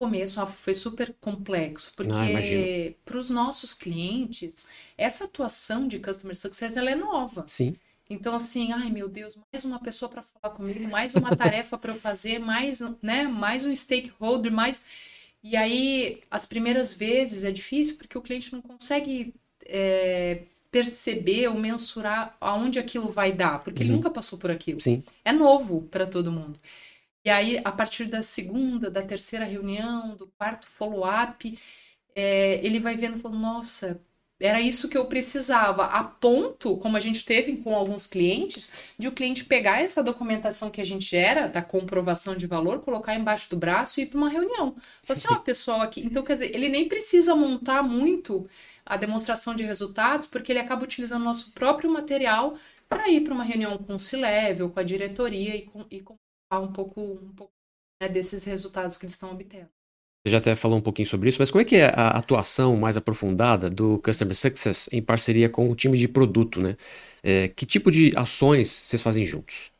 No 0.00 0.06
começo 0.06 0.46
foi 0.46 0.74
super 0.74 1.12
complexo, 1.20 1.90
Ah, 1.90 1.96
porque 1.96 2.96
para 3.04 3.18
os 3.18 3.30
nossos 3.30 3.74
clientes, 3.74 4.68
essa 4.96 5.24
atuação 5.24 5.88
de 5.88 5.98
Customer 5.98 6.36
Success 6.36 6.76
ela 6.76 6.92
é 6.92 6.94
nova. 6.94 7.44
Sim. 7.48 7.72
Então, 8.08 8.36
assim, 8.36 8.70
ai 8.70 8.90
meu 8.92 9.08
Deus, 9.08 9.36
mais 9.52 9.64
uma 9.64 9.80
pessoa 9.80 10.08
para 10.08 10.22
falar 10.22 10.54
comigo, 10.54 10.88
mais 10.88 11.16
uma 11.16 11.34
tarefa 11.34 11.76
para 11.76 11.94
eu 11.94 11.98
fazer, 11.98 12.38
mais, 12.38 12.80
né, 13.02 13.24
mais 13.26 13.64
um 13.64 13.74
stakeholder, 13.74 14.52
mais. 14.52 14.80
E 15.42 15.56
aí, 15.56 16.20
as 16.30 16.46
primeiras 16.46 16.94
vezes 16.94 17.42
é 17.42 17.50
difícil 17.50 17.96
porque 17.96 18.16
o 18.16 18.22
cliente 18.22 18.52
não 18.52 18.62
consegue 18.62 19.34
é, 19.72 20.42
perceber 20.70 21.48
ou 21.48 21.54
mensurar 21.56 22.36
aonde 22.40 22.78
aquilo 22.78 23.10
vai 23.10 23.32
dar, 23.32 23.62
porque 23.64 23.82
ele 23.82 23.90
Uhum. 23.90 23.96
nunca 23.96 24.10
passou 24.10 24.38
por 24.38 24.50
aquilo. 24.50 24.80
Sim. 24.80 25.02
É 25.24 25.32
novo 25.32 25.82
para 25.84 26.06
todo 26.06 26.32
mundo. 26.32 26.60
E 27.24 27.30
aí, 27.30 27.60
a 27.64 27.72
partir 27.72 28.06
da 28.06 28.22
segunda, 28.22 28.90
da 28.90 29.02
terceira 29.02 29.44
reunião, 29.44 30.16
do 30.16 30.26
quarto 30.38 30.66
follow-up, 30.66 31.58
é, 32.14 32.60
ele 32.64 32.80
vai 32.80 32.96
vendo 32.96 33.16
e 33.16 33.20
falando, 33.20 33.40
nossa, 33.40 34.00
era 34.40 34.60
isso 34.60 34.88
que 34.88 34.98
eu 34.98 35.06
precisava. 35.06 35.84
A 35.84 36.02
ponto, 36.02 36.76
como 36.78 36.96
a 36.96 37.00
gente 37.00 37.24
teve 37.24 37.58
com 37.58 37.74
alguns 37.76 38.06
clientes, 38.08 38.72
de 38.98 39.06
o 39.08 39.12
cliente 39.12 39.44
pegar 39.44 39.80
essa 39.82 40.02
documentação 40.02 40.68
que 40.70 40.80
a 40.80 40.84
gente 40.84 41.04
gera, 41.04 41.46
da 41.48 41.62
comprovação 41.62 42.36
de 42.36 42.46
valor, 42.46 42.80
colocar 42.80 43.14
embaixo 43.14 43.48
do 43.50 43.56
braço 43.56 44.00
e 44.00 44.04
ir 44.04 44.06
para 44.06 44.18
uma 44.18 44.28
reunião. 44.28 44.74
Falar 45.04 45.16
assim, 45.18 45.28
ó, 45.30 45.36
pessoal 45.38 45.80
aqui. 45.80 46.00
Então, 46.04 46.24
quer 46.24 46.34
dizer, 46.34 46.54
ele 46.54 46.68
nem 46.68 46.88
precisa 46.88 47.36
montar 47.36 47.82
muito 47.84 48.48
a 48.84 48.96
demonstração 48.96 49.54
de 49.54 49.62
resultados, 49.62 50.26
porque 50.26 50.52
ele 50.52 50.58
acaba 50.58 50.84
utilizando 50.84 51.24
nosso 51.24 51.52
próprio 51.52 51.90
material 51.90 52.56
para 52.88 53.08
ir 53.08 53.22
para 53.22 53.32
uma 53.32 53.44
reunião 53.44 53.78
com 53.78 53.94
o 53.94 53.98
C-Level, 53.98 54.70
com 54.70 54.80
a 54.80 54.82
diretoria 54.82 55.56
e, 55.56 55.62
com, 55.62 55.86
e 55.90 56.02
um 56.52 56.72
pouco, 56.72 57.00
um 57.00 57.32
pouco 57.34 57.52
né, 58.02 58.08
desses 58.08 58.44
resultados 58.44 58.98
que 58.98 59.04
eles 59.04 59.14
estão 59.14 59.30
obtendo. 59.30 59.68
Você 60.24 60.30
já 60.30 60.38
até 60.38 60.54
falou 60.54 60.78
um 60.78 60.82
pouquinho 60.82 61.08
sobre 61.08 61.28
isso, 61.28 61.38
mas 61.40 61.50
como 61.50 61.62
é 61.62 61.64
que 61.64 61.76
é 61.76 61.86
a 61.86 62.10
atuação 62.10 62.76
mais 62.76 62.96
aprofundada 62.96 63.68
do 63.68 63.98
Customer 63.98 64.36
Success 64.36 64.88
em 64.92 65.02
parceria 65.02 65.48
com 65.48 65.68
o 65.68 65.74
time 65.74 65.98
de 65.98 66.06
produto, 66.06 66.60
né? 66.60 66.76
É, 67.22 67.48
que 67.48 67.66
tipo 67.66 67.90
de 67.90 68.12
ações 68.14 68.68
vocês 68.68 69.02
fazem 69.02 69.26
juntos? 69.26 69.72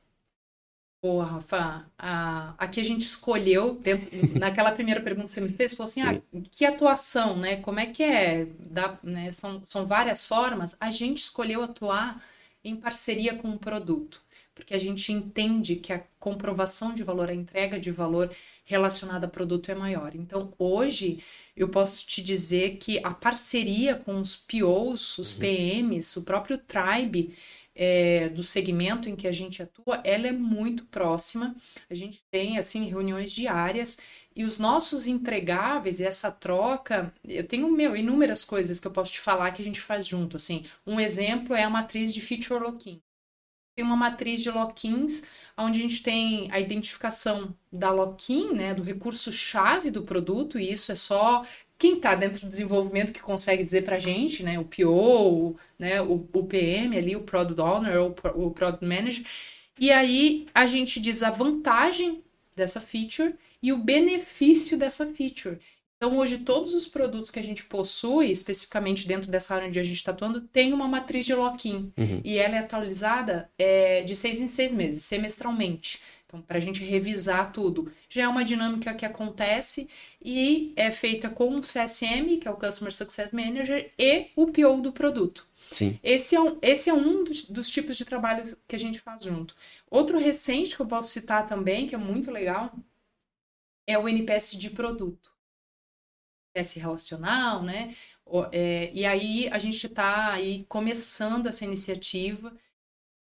Boa, 1.03 1.25
Rafa. 1.25 1.85
Ah, 1.99 2.55
aqui 2.57 2.81
a 2.81 2.85
gente 2.85 3.03
escolheu, 3.03 3.75
dentro, 3.75 4.09
naquela 4.39 4.71
primeira 4.71 5.01
pergunta 5.01 5.27
que 5.27 5.33
você 5.33 5.41
me 5.41 5.49
fez, 5.49 5.75
falou 5.75 5.89
assim, 5.89 6.01
ah, 6.03 6.21
que 6.53 6.65
atuação, 6.65 7.37
né? 7.37 7.57
Como 7.57 7.81
é 7.81 7.87
que 7.87 8.05
é? 8.05 8.47
Dá, 8.61 8.97
né? 9.03 9.33
São, 9.33 9.61
são 9.65 9.85
várias 9.85 10.25
formas. 10.25 10.77
A 10.79 10.93
gente 10.93 11.19
escolheu 11.19 11.61
atuar 11.61 12.23
em 12.63 12.77
parceria 12.77 13.35
com 13.35 13.51
o 13.51 13.59
produto, 13.59 14.23
porque 14.55 14.75
a 14.75 14.79
gente 14.79 15.13
entende 15.13 15.75
que 15.75 15.93
a 15.93 16.05
comprovação 16.21 16.95
de 16.95 17.03
valor, 17.03 17.29
a 17.29 17.35
entrega 17.35 17.81
de 17.81 17.91
valor 17.91 18.31
relacionada 18.65 19.27
a 19.27 19.31
produto 19.31 19.73
é 19.73 19.75
maior. 19.75 20.15
Então, 20.15 20.53
hoje, 20.57 21.21
eu 21.57 21.69
posso 21.69 22.07
te 22.07 22.23
dizer 22.23 22.77
que 22.77 23.01
a 23.05 23.11
parceria 23.11 23.97
com 23.97 24.21
os 24.21 24.37
POs, 24.37 25.19
os 25.19 25.33
PMs, 25.33 26.17
o 26.17 26.23
próprio 26.23 26.59
Tribe, 26.59 27.35
é, 27.75 28.29
do 28.29 28.43
segmento 28.43 29.09
em 29.09 29.17
que 29.17 29.27
a 29.27 29.33
gente 29.33 29.63
atua, 29.63 30.01
ela 30.05 30.27
é 30.27 30.33
muito 30.33 30.85
próxima. 30.87 31.55
A 31.89 31.95
gente 31.95 32.23
tem 32.31 32.59
assim 32.59 32.85
reuniões 32.85 33.33
diárias 33.33 33.99
e 34.35 34.45
os 34.45 34.59
nossos 34.59 35.07
entregáveis 35.07 36.01
e 36.01 36.05
essa 36.05 36.31
troca, 36.31 37.13
eu 37.25 37.47
tenho 37.47 37.71
meu 37.71 37.95
inúmeras 37.97 38.45
coisas 38.45 38.81
que 38.81 38.87
eu 38.87 38.93
posso 38.93 39.13
te 39.13 39.21
falar 39.21 39.53
que 39.53 39.63
a 39.63 39.65
gente 39.65 39.81
faz 39.81 40.07
junto. 40.07 40.37
Assim, 40.37 40.65
um 40.87 40.99
exemplo 40.99 41.55
é 41.55 41.63
a 41.63 41.71
matriz 41.71 42.15
de 42.15 42.21
feature 42.21 42.63
lock-in. 42.63 43.01
Tem 43.75 43.85
uma 43.85 43.97
matriz 43.97 44.43
de 44.43 44.51
lock-ins 44.51 45.23
onde 45.57 45.79
a 45.79 45.83
gente 45.83 46.03
tem 46.03 46.51
a 46.51 46.59
identificação 46.59 47.55
da 47.71 47.91
lock-in, 47.91 48.53
né, 48.55 48.75
do 48.75 48.83
recurso-chave 48.83 49.91
do 49.91 50.03
produto, 50.03 50.59
e 50.59 50.73
isso 50.73 50.93
é 50.93 50.97
só 50.97 51.45
quem 51.83 51.95
está 51.95 52.15
dentro 52.15 52.43
do 52.43 52.49
desenvolvimento 52.49 53.13
que 53.13 53.21
consegue 53.21 53.65
dizer 53.65 53.85
para 53.85 53.97
a 53.97 53.99
gente, 53.99 54.45
né, 54.45 54.57
o 54.57 54.65
PO, 54.65 55.57
né, 55.77 56.01
o, 56.01 56.25
o, 56.33 56.45
PM 56.45 56.97
ali, 56.97 57.17
o 57.17 57.23
Product 57.23 57.61
Owner 57.61 58.01
ou 58.01 58.15
o 58.37 58.51
Product 58.53 58.87
Manager, 58.87 59.27
e 59.81 59.91
aí 59.91 60.47
a 60.55 60.65
gente 60.65 61.01
diz 61.01 61.25
a 61.25 61.31
vantagem 61.31 62.23
dessa 62.57 62.81
feature 62.81 63.35
e 63.61 63.73
o 63.73 63.79
benefício 63.79 64.79
dessa 64.79 65.07
feature. 65.07 65.59
Então, 65.97 66.19
hoje, 66.19 66.39
todos 66.39 66.73
os 66.73 66.87
produtos 66.87 67.33
que 67.33 67.41
a 67.41 67.43
gente 67.43 67.65
possui, 67.65 68.31
especificamente 68.31 69.07
dentro 69.07 69.29
dessa 69.29 69.53
área 69.53 69.67
onde 69.67 69.81
a 69.81 69.83
gente 69.83 69.97
está 69.97 70.13
atuando, 70.13 70.41
tem 70.41 70.73
uma 70.73 70.87
matriz 70.87 71.27
de 71.27 71.35
lock-in. 71.35 71.93
Uhum. 71.97 72.21
E 72.23 72.39
ela 72.39 72.57
é 72.57 72.59
atualizada 72.59 73.51
é, 73.59 74.03
de 74.03 74.15
seis 74.15 74.41
em 74.41 74.47
seis 74.47 74.73
meses, 74.73 75.03
semestralmente. 75.03 76.01
Então, 76.33 76.41
para 76.41 76.57
a 76.57 76.61
gente 76.61 76.83
revisar 76.83 77.53
tudo. 77.53 77.93
Já 78.09 78.23
é 78.23 78.29
uma 78.29 78.43
dinâmica 78.43 78.95
que 78.95 79.05
acontece 79.05 79.87
e 80.19 80.73
é 80.77 80.91
feita 80.91 81.29
com 81.29 81.55
o 81.55 81.61
CSM, 81.61 82.39
que 82.41 82.49
é 82.49 82.51
o 82.51 82.57
Customer 82.57 82.91
Success 82.91 83.35
Manager, 83.35 83.93
e 83.99 84.31
o 84.35 84.47
PO 84.47 84.81
do 84.81 84.95
produto. 84.95 85.47
Sim. 85.71 86.01
Esse 86.03 86.35
é 86.35 86.41
um, 86.41 86.59
esse 86.63 86.89
é 86.89 86.95
um 86.95 87.23
dos, 87.23 87.45
dos 87.45 87.69
tipos 87.69 87.99
de 87.99 88.07
trabalho 88.07 88.57
que 88.67 88.75
a 88.75 88.79
gente 88.79 88.99
faz 88.99 89.25
junto. 89.25 89.55
Outro 89.91 90.19
recente 90.19 90.75
que 90.75 90.81
eu 90.81 90.87
posso 90.87 91.11
citar 91.11 91.47
também, 91.47 91.87
que 91.87 91.95
é 91.95 91.99
muito 91.99 92.31
legal, 92.31 92.75
é 93.87 93.99
o 93.99 94.09
NPS 94.09 94.53
de 94.57 94.71
produto. 94.71 95.31
NPS 96.57 96.73
relacional, 96.77 97.63
né? 97.63 97.95
É, 98.53 98.91
e 98.95 99.05
aí 99.05 99.49
a 99.51 99.59
gente 99.59 99.87
está 99.87 100.33
aí 100.33 100.65
começando 100.65 101.47
essa 101.47 101.67
iniciativa, 101.67 102.57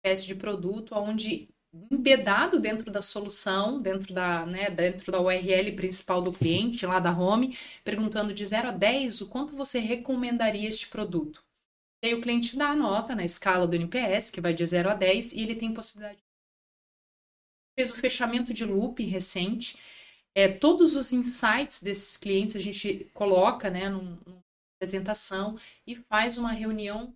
NPS 0.02 0.24
de 0.24 0.34
produto, 0.34 0.94
onde 0.94 1.52
embedado 1.90 2.60
dentro 2.60 2.90
da 2.90 3.00
solução, 3.00 3.80
dentro 3.80 4.12
da, 4.12 4.44
né, 4.44 4.70
dentro 4.70 5.10
da 5.10 5.20
URL 5.20 5.72
principal 5.74 6.20
do 6.20 6.32
cliente, 6.32 6.84
lá 6.84 7.00
da 7.00 7.16
home, 7.16 7.56
perguntando 7.82 8.34
de 8.34 8.44
0 8.44 8.68
a 8.68 8.70
10 8.70 9.22
o 9.22 9.28
quanto 9.28 9.56
você 9.56 9.78
recomendaria 9.78 10.68
este 10.68 10.88
produto. 10.88 11.42
E 12.02 12.08
aí 12.08 12.14
o 12.14 12.20
cliente 12.20 12.56
dá 12.56 12.70
a 12.70 12.76
nota 12.76 13.14
na 13.14 13.24
escala 13.24 13.66
do 13.66 13.76
NPS, 13.76 14.30
que 14.30 14.40
vai 14.40 14.52
de 14.52 14.66
0 14.66 14.90
a 14.90 14.94
10, 14.94 15.32
e 15.32 15.40
ele 15.40 15.54
tem 15.54 15.72
possibilidade. 15.72 16.18
Fez 17.78 17.90
o 17.90 17.94
fechamento 17.94 18.52
de 18.52 18.64
loop 18.64 19.02
recente. 19.04 19.78
É, 20.34 20.48
todos 20.48 20.96
os 20.96 21.12
insights 21.12 21.82
desses 21.82 22.16
clientes 22.16 22.56
a 22.56 22.58
gente 22.58 23.10
coloca 23.14 23.70
né, 23.70 23.88
numa 23.88 24.18
apresentação 24.76 25.58
e 25.86 25.94
faz 25.94 26.36
uma 26.36 26.52
reunião 26.52 27.14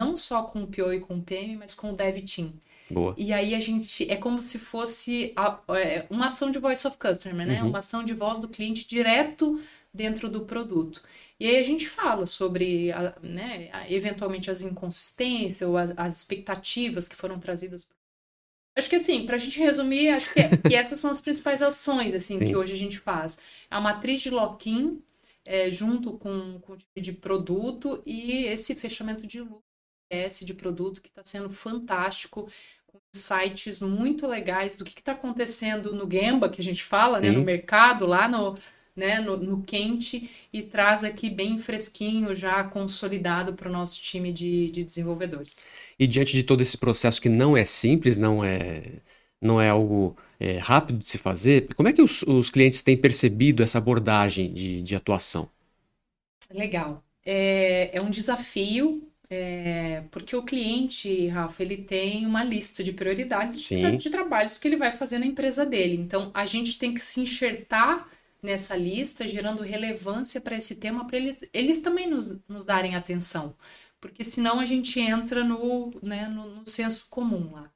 não 0.00 0.16
só 0.16 0.44
com 0.44 0.62
o 0.62 0.66
PO 0.66 0.92
e 0.92 1.00
com 1.00 1.18
o 1.18 1.22
PM, 1.22 1.56
mas 1.56 1.74
com 1.74 1.90
o 1.90 1.96
Dev 1.96 2.22
Team. 2.24 2.52
Boa. 2.94 3.14
E 3.18 3.32
aí 3.32 3.56
a 3.56 3.60
gente 3.60 4.08
é 4.08 4.16
como 4.16 4.40
se 4.40 4.56
fosse 4.56 5.32
a, 5.34 5.60
é, 5.70 6.06
uma 6.08 6.26
ação 6.26 6.50
de 6.50 6.60
voice 6.60 6.86
of 6.86 6.96
customer, 6.96 7.44
né? 7.44 7.60
Uhum. 7.60 7.70
Uma 7.70 7.80
ação 7.80 8.04
de 8.04 8.14
voz 8.14 8.38
do 8.38 8.48
cliente 8.48 8.86
direto 8.86 9.60
dentro 9.92 10.28
do 10.28 10.44
produto. 10.44 11.02
E 11.38 11.48
aí 11.48 11.56
a 11.56 11.62
gente 11.64 11.88
fala 11.88 12.26
sobre, 12.26 12.92
a, 12.92 13.14
né, 13.20 13.68
eventualmente 13.88 14.48
as 14.48 14.62
inconsistências 14.62 15.68
ou 15.68 15.76
as, 15.76 15.92
as, 15.96 16.18
expectativas 16.18 17.08
que 17.08 17.16
foram 17.16 17.40
trazidas. 17.40 17.88
Acho 18.78 18.88
que 18.88 18.96
assim, 18.96 19.26
para 19.26 19.34
a 19.34 19.38
gente 19.38 19.58
resumir, 19.58 20.10
acho 20.10 20.32
que, 20.32 20.40
é, 20.40 20.48
que, 20.56 20.74
essas 20.76 21.00
são 21.00 21.10
as 21.10 21.20
principais 21.20 21.62
ações 21.62 22.14
assim 22.14 22.38
Sim. 22.38 22.46
que 22.46 22.56
hoje 22.56 22.72
a 22.72 22.78
gente 22.78 23.00
faz. 23.00 23.40
A 23.68 23.80
matriz 23.80 24.20
de 24.20 24.30
lock-in 24.30 25.02
é, 25.44 25.68
junto 25.68 26.12
com, 26.12 26.60
com 26.60 26.74
o 26.74 26.76
tipo 26.76 27.00
de 27.00 27.12
produto 27.12 28.00
e 28.06 28.44
esse 28.44 28.72
fechamento 28.74 29.26
de 29.26 29.40
lucro 29.40 29.64
de 30.42 30.54
produto 30.54 31.00
que 31.00 31.08
está 31.08 31.24
sendo 31.24 31.50
fantástico, 31.50 32.48
sites 33.14 33.80
muito 33.80 34.26
legais 34.26 34.76
do 34.76 34.84
que 34.84 34.98
está 34.98 35.12
acontecendo 35.12 35.94
no 35.94 36.10
Gemba, 36.10 36.48
que 36.48 36.60
a 36.60 36.64
gente 36.64 36.82
fala, 36.82 37.20
né, 37.20 37.30
no 37.30 37.42
mercado, 37.42 38.06
lá 38.06 38.28
no, 38.28 38.54
né, 38.94 39.20
no, 39.20 39.36
no, 39.36 39.62
quente, 39.62 40.30
e 40.52 40.62
traz 40.62 41.04
aqui 41.04 41.30
bem 41.30 41.58
fresquinho, 41.58 42.34
já 42.34 42.62
consolidado 42.64 43.54
para 43.54 43.68
o 43.68 43.72
nosso 43.72 44.00
time 44.02 44.32
de, 44.32 44.70
de 44.70 44.84
desenvolvedores. 44.84 45.66
E 45.98 46.06
diante 46.06 46.32
de 46.32 46.42
todo 46.42 46.60
esse 46.60 46.76
processo 46.76 47.20
que 47.20 47.28
não 47.28 47.56
é 47.56 47.64
simples, 47.64 48.16
não 48.16 48.44
é, 48.44 48.82
não 49.40 49.60
é 49.60 49.68
algo 49.68 50.16
é, 50.38 50.58
rápido 50.58 50.98
de 50.98 51.08
se 51.08 51.18
fazer, 51.18 51.72
como 51.74 51.88
é 51.88 51.92
que 51.92 52.02
os, 52.02 52.22
os 52.22 52.50
clientes 52.50 52.82
têm 52.82 52.96
percebido 52.96 53.62
essa 53.62 53.78
abordagem 53.78 54.52
de, 54.52 54.82
de 54.82 54.96
atuação? 54.96 55.48
Legal. 56.52 57.02
É, 57.24 57.96
é 57.96 58.02
um 58.02 58.10
desafio 58.10 59.08
é, 59.30 60.04
porque 60.10 60.36
o 60.36 60.42
cliente, 60.42 61.28
Rafa, 61.28 61.62
ele 61.62 61.78
tem 61.78 62.26
uma 62.26 62.44
lista 62.44 62.84
de 62.84 62.92
prioridades 62.92 63.60
de, 63.60 63.80
tra 63.80 63.90
de, 63.90 64.10
trabalhos 64.10 64.58
que 64.58 64.68
ele 64.68 64.76
vai 64.76 64.92
fazer 64.92 65.18
na 65.18 65.26
empresa 65.26 65.64
dele. 65.64 65.96
Então, 65.96 66.30
a 66.34 66.44
gente 66.44 66.78
tem 66.78 66.92
que 66.92 67.00
se 67.00 67.20
enxertar 67.20 68.08
nessa 68.42 68.76
lista, 68.76 69.26
gerando 69.26 69.62
relevância 69.62 70.40
para 70.40 70.56
esse 70.56 70.76
tema, 70.76 71.06
para 71.06 71.16
eles, 71.16 71.36
eles 71.52 71.80
também 71.80 72.08
nos, 72.08 72.36
nos 72.46 72.64
darem 72.64 72.94
atenção. 72.94 73.56
Porque 74.00 74.22
senão 74.22 74.60
a 74.60 74.66
gente 74.66 75.00
entra 75.00 75.42
no, 75.42 75.90
né, 76.02 76.28
no, 76.28 76.56
no 76.56 76.68
senso 76.68 77.06
comum 77.08 77.50
lá. 77.52 77.72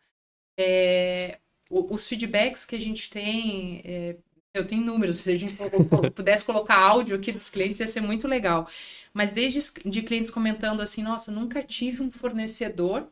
É, 0.59 1.39
os 1.71 2.07
feedbacks 2.07 2.67
que 2.67 2.77
a 2.77 2.81
gente 2.81 3.09
tem 3.09 3.81
é, 3.85 4.17
Eu 4.55 4.67
tenho 4.67 4.85
números, 4.85 5.19
se 5.19 5.31
a 5.31 5.37
gente 5.37 5.55
pudesse 6.15 6.45
colocar 6.45 6.79
áudio 6.79 7.17
aqui 7.17 7.33
dos 7.33 7.49
clientes, 7.49 7.81
ia 7.81 7.89
ser 7.89 8.01
muito 8.01 8.27
legal. 8.27 8.69
Mas 9.13 9.33
desde 9.33 9.61
de 9.85 10.03
clientes 10.03 10.31
comentando 10.31 10.81
assim, 10.81 11.03
nossa, 11.03 11.31
nunca 11.31 11.63
tive 11.63 12.03
um 12.03 12.11
fornecedor 12.11 13.09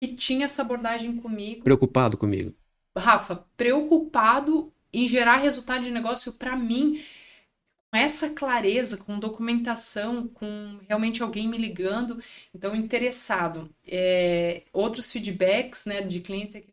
que 0.00 0.14
tinha 0.14 0.44
essa 0.44 0.62
abordagem 0.62 1.16
comigo. 1.16 1.64
Preocupado 1.64 2.16
comigo. 2.16 2.54
Rafa, 2.96 3.44
preocupado 3.56 4.72
em 4.92 5.06
gerar 5.08 5.36
resultado 5.36 5.82
de 5.82 5.90
negócio 5.90 6.32
para 6.32 6.56
mim, 6.56 7.02
com 7.90 7.96
essa 7.96 8.30
clareza, 8.30 8.96
com 8.96 9.18
documentação, 9.18 10.28
com 10.28 10.78
realmente 10.88 11.22
alguém 11.22 11.48
me 11.48 11.58
ligando, 11.58 12.22
então 12.54 12.74
interessado. 12.74 13.64
É, 13.86 14.62
outros 14.72 15.10
feedbacks 15.10 15.84
né, 15.84 16.02
de 16.02 16.20
clientes 16.20 16.54
é 16.54 16.64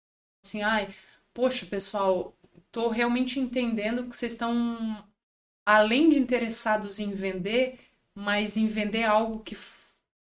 assim, 0.43 0.61
ai, 0.61 0.93
poxa, 1.33 1.65
pessoal, 1.65 2.35
estou 2.75 2.89
realmente 2.89 3.39
entendendo 3.39 4.03
que 4.03 4.15
vocês 4.15 4.33
estão, 4.33 5.01
além 5.65 6.09
de 6.09 6.19
interessados 6.19 6.99
em 6.99 7.13
vender, 7.13 7.79
mas 8.13 8.57
em 8.57 8.67
vender 8.67 9.03
algo 9.03 9.39
que 9.39 9.57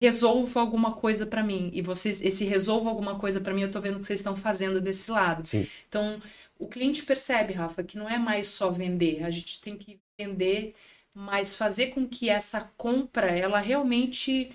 resolva 0.01 0.61
alguma 0.61 0.93
coisa 0.93 1.25
para 1.25 1.43
mim. 1.43 1.69
E 1.73 1.81
vocês, 1.81 2.21
esse 2.21 2.45
resolva 2.45 2.89
alguma 2.89 3.19
coisa 3.19 3.41
para 3.41 3.53
mim, 3.53 3.63
eu 3.63 3.71
tô 3.71 3.81
vendo 3.81 3.99
que 3.99 4.05
vocês 4.05 4.21
estão 4.21 4.37
fazendo 4.37 4.79
desse 4.79 5.11
lado. 5.11 5.45
Sim. 5.45 5.67
Então, 5.89 6.21
o 6.57 6.65
cliente 6.65 7.03
percebe, 7.03 7.51
Rafa, 7.51 7.83
que 7.83 7.97
não 7.97 8.09
é 8.09 8.17
mais 8.17 8.47
só 8.47 8.71
vender, 8.71 9.21
a 9.25 9.29
gente 9.29 9.59
tem 9.59 9.75
que 9.75 9.99
vender, 10.17 10.73
mas 11.13 11.55
fazer 11.55 11.87
com 11.87 12.07
que 12.07 12.29
essa 12.29 12.71
compra, 12.77 13.27
ela 13.27 13.59
realmente 13.59 14.49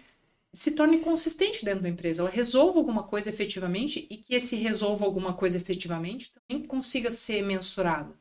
se 0.55 0.71
torne 0.71 0.99
consistente 0.99 1.65
dentro 1.65 1.83
da 1.83 1.89
empresa, 1.89 2.23
ela 2.23 2.31
resolva 2.31 2.79
alguma 2.79 3.03
coisa 3.03 3.29
efetivamente 3.29 4.07
e 4.09 4.17
que 4.17 4.35
esse 4.35 4.55
resolva 4.57 5.05
alguma 5.05 5.35
coisa 5.35 5.59
efetivamente 5.59 6.33
também 6.33 6.65
consiga 6.65 7.11
ser 7.11 7.43
mensurado. 7.43 8.15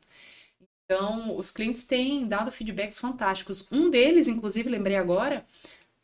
Então, 0.84 1.36
os 1.38 1.50
clientes 1.50 1.84
têm 1.84 2.26
dado 2.26 2.52
feedbacks 2.52 2.98
fantásticos. 2.98 3.66
Um 3.72 3.88
deles, 3.88 4.28
inclusive, 4.28 4.68
lembrei 4.68 4.96
agora, 4.96 5.46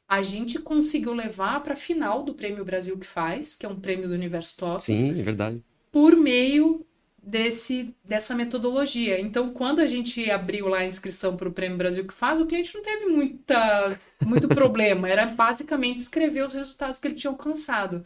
a 0.09 0.23
gente 0.23 0.59
conseguiu 0.59 1.13
levar 1.13 1.63
para 1.63 1.75
a 1.75 1.77
final 1.77 2.23
do 2.23 2.33
Prêmio 2.33 2.65
Brasil 2.65 2.99
que 2.99 3.07
faz, 3.07 3.57
que 3.57 3.67
é 3.67 3.69
um 3.69 3.79
prêmio 3.79 4.09
do 4.09 4.15
Universo 4.15 4.57
TOTOS. 4.57 4.85
Sim, 4.85 5.21
é 5.21 5.23
verdade. 5.23 5.63
Por 5.93 6.17
meio 6.17 6.87
desse 7.31 7.95
dessa 8.05 8.35
metodologia. 8.35 9.21
Então, 9.21 9.53
quando 9.53 9.81
a 9.81 9.87
gente 9.87 10.29
abriu 10.31 10.69
lá 10.69 10.79
a 10.79 10.87
inscrição 10.87 11.37
para 11.37 11.49
o 11.49 11.53
Prêmio 11.53 11.79
Brasil 11.79 12.07
que 12.07 12.13
faz, 12.13 12.41
o 12.41 12.47
cliente 12.47 12.75
não 12.75 12.83
teve 12.83 13.07
muita, 13.07 13.99
muito 14.25 14.49
problema. 14.51 15.09
Era 15.09 15.27
basicamente 15.27 15.99
escrever 16.01 16.43
os 16.43 16.53
resultados 16.53 16.99
que 16.99 17.07
ele 17.09 17.15
tinha 17.15 17.31
alcançado. 17.31 18.05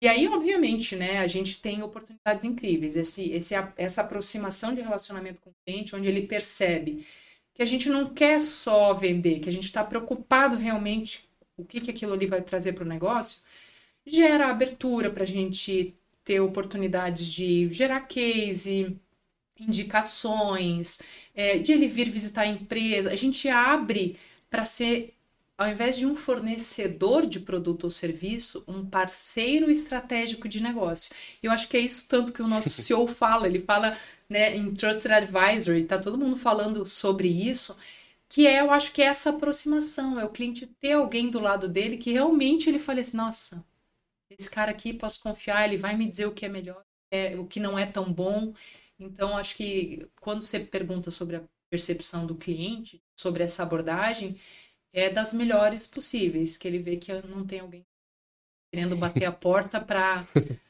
E 0.00 0.08
aí, 0.08 0.28
obviamente, 0.28 0.94
né, 0.96 1.18
a 1.18 1.26
gente 1.26 1.60
tem 1.60 1.82
oportunidades 1.82 2.44
incríveis. 2.44 2.96
Esse, 2.96 3.30
esse, 3.32 3.54
essa 3.76 4.02
aproximação 4.02 4.74
de 4.74 4.80
relacionamento 4.80 5.40
com 5.40 5.50
o 5.50 5.54
cliente, 5.64 5.96
onde 5.96 6.08
ele 6.08 6.26
percebe 6.26 7.06
que 7.54 7.62
a 7.62 7.66
gente 7.66 7.88
não 7.88 8.08
quer 8.12 8.40
só 8.40 8.92
vender, 8.94 9.40
que 9.40 9.48
a 9.48 9.52
gente 9.52 9.64
está 9.64 9.82
preocupado 9.84 10.56
realmente 10.56 11.28
o 11.56 11.64
que, 11.64 11.80
que 11.80 11.90
aquilo 11.90 12.12
ali 12.12 12.26
vai 12.26 12.42
trazer 12.42 12.72
para 12.72 12.84
o 12.84 12.88
negócio, 12.88 13.42
gera 14.06 14.50
abertura 14.50 15.10
para 15.10 15.22
a 15.22 15.26
gente 15.26 15.96
ter 16.24 16.40
oportunidades 16.40 17.32
de 17.32 17.68
gerar 17.72 18.00
case, 18.00 18.96
indicações, 19.58 21.00
é, 21.34 21.58
de 21.58 21.72
ele 21.72 21.88
vir 21.88 22.10
visitar 22.10 22.42
a 22.42 22.46
empresa. 22.46 23.10
A 23.10 23.16
gente 23.16 23.48
abre 23.48 24.18
para 24.50 24.64
ser, 24.64 25.14
ao 25.58 25.68
invés 25.68 25.96
de 25.96 26.06
um 26.06 26.16
fornecedor 26.16 27.26
de 27.26 27.40
produto 27.40 27.84
ou 27.84 27.90
serviço, 27.90 28.64
um 28.66 28.84
parceiro 28.86 29.70
estratégico 29.70 30.48
de 30.48 30.62
negócio. 30.62 31.14
Eu 31.42 31.52
acho 31.52 31.68
que 31.68 31.76
é 31.76 31.80
isso 31.80 32.08
tanto 32.08 32.32
que 32.32 32.42
o 32.42 32.48
nosso 32.48 32.70
CEO 32.82 33.06
fala. 33.06 33.46
Ele 33.46 33.60
fala 33.60 33.96
né, 34.28 34.56
em 34.56 34.74
Trusted 34.74 35.12
Advisory, 35.12 35.84
tá 35.84 35.98
todo 35.98 36.18
mundo 36.18 36.36
falando 36.36 36.86
sobre 36.86 37.28
isso, 37.28 37.76
que 38.28 38.46
é, 38.46 38.60
eu 38.60 38.70
acho 38.72 38.92
que 38.92 39.02
é 39.02 39.06
essa 39.06 39.30
aproximação, 39.30 40.18
é 40.18 40.24
o 40.24 40.30
cliente 40.30 40.66
ter 40.66 40.92
alguém 40.92 41.30
do 41.30 41.38
lado 41.38 41.68
dele 41.68 41.96
que 41.98 42.12
realmente 42.12 42.68
ele 42.68 42.78
fale 42.78 43.00
assim, 43.00 43.16
nossa, 43.16 43.64
esse 44.38 44.50
cara 44.50 44.70
aqui 44.70 44.92
posso 44.92 45.20
confiar, 45.20 45.66
ele 45.66 45.76
vai 45.78 45.96
me 45.96 46.08
dizer 46.08 46.26
o 46.26 46.32
que 46.32 46.46
é 46.46 46.48
melhor, 46.48 46.82
é, 47.10 47.36
o 47.36 47.46
que 47.46 47.60
não 47.60 47.78
é 47.78 47.86
tão 47.86 48.12
bom. 48.12 48.54
Então, 48.98 49.36
acho 49.36 49.56
que 49.56 50.06
quando 50.20 50.40
você 50.40 50.60
pergunta 50.60 51.10
sobre 51.10 51.36
a 51.36 51.42
percepção 51.70 52.26
do 52.26 52.34
cliente, 52.34 53.02
sobre 53.18 53.42
essa 53.42 53.62
abordagem, 53.62 54.40
é 54.92 55.10
das 55.10 55.32
melhores 55.34 55.86
possíveis, 55.86 56.56
que 56.56 56.68
ele 56.68 56.78
vê 56.78 56.96
que 56.96 57.12
não 57.22 57.44
tem 57.46 57.60
alguém 57.60 57.84
querendo 58.72 58.96
bater 58.96 59.24
a 59.24 59.32
porta 59.32 59.80
para 59.80 60.24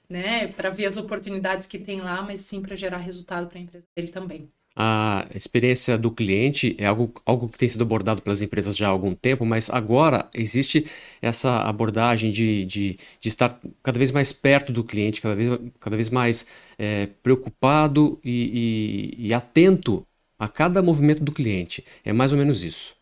né, 0.09 0.49
para 0.49 0.71
ver 0.71 0.87
as 0.87 0.97
oportunidades 0.97 1.67
que 1.67 1.79
tem 1.79 2.01
lá, 2.01 2.23
mas 2.23 2.41
sim 2.41 2.63
para 2.63 2.77
gerar 2.77 2.99
resultado 2.99 3.49
para 3.49 3.59
a 3.59 3.63
empresa 3.63 3.87
dele 3.97 4.09
também. 4.09 4.51
A 4.77 5.29
experiência 5.33 5.97
do 5.97 6.11
cliente 6.11 6.75
é 6.79 6.87
algo, 6.87 7.13
algo 7.25 7.49
que 7.49 7.57
tem 7.57 7.69
sido 7.69 7.83
abordado 7.83 8.21
pelas 8.21 8.43
empresas 8.43 8.77
já 8.77 8.89
há 8.89 8.91
algum 8.91 9.15
tempo, 9.15 9.45
mas 9.47 9.71
agora 9.71 10.29
existe 10.35 10.85
essa 11.23 11.61
abordagem 11.61 12.33
de, 12.33 12.65
de, 12.65 12.99
de 13.21 13.29
estar 13.29 13.61
cada 13.83 13.99
vez 13.99 14.11
mais 14.11 14.33
perto 14.33 14.73
do 14.73 14.83
cliente, 14.83 15.21
cada 15.21 15.37
vez, 15.37 15.49
cada 15.79 15.97
vez 15.97 16.09
mais 16.09 16.45
é, 16.77 17.07
preocupado 17.07 18.21
e, 18.25 19.15
e, 19.19 19.29
e 19.29 19.35
atento 19.35 20.05
a 20.37 20.49
cada 20.49 20.83
movimento 20.83 21.23
do 21.23 21.33
cliente. 21.33 21.85
É 22.05 22.13
mais 22.13 22.33
ou 22.33 22.39
menos 22.39 22.65
isso. 22.65 22.97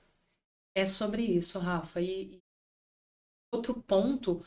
É 0.74 0.84
sobre 0.84 1.22
isso, 1.22 1.58
Rafa. 1.58 2.00
E, 2.00 2.38
outro 3.52 3.74
ponto 3.82 4.42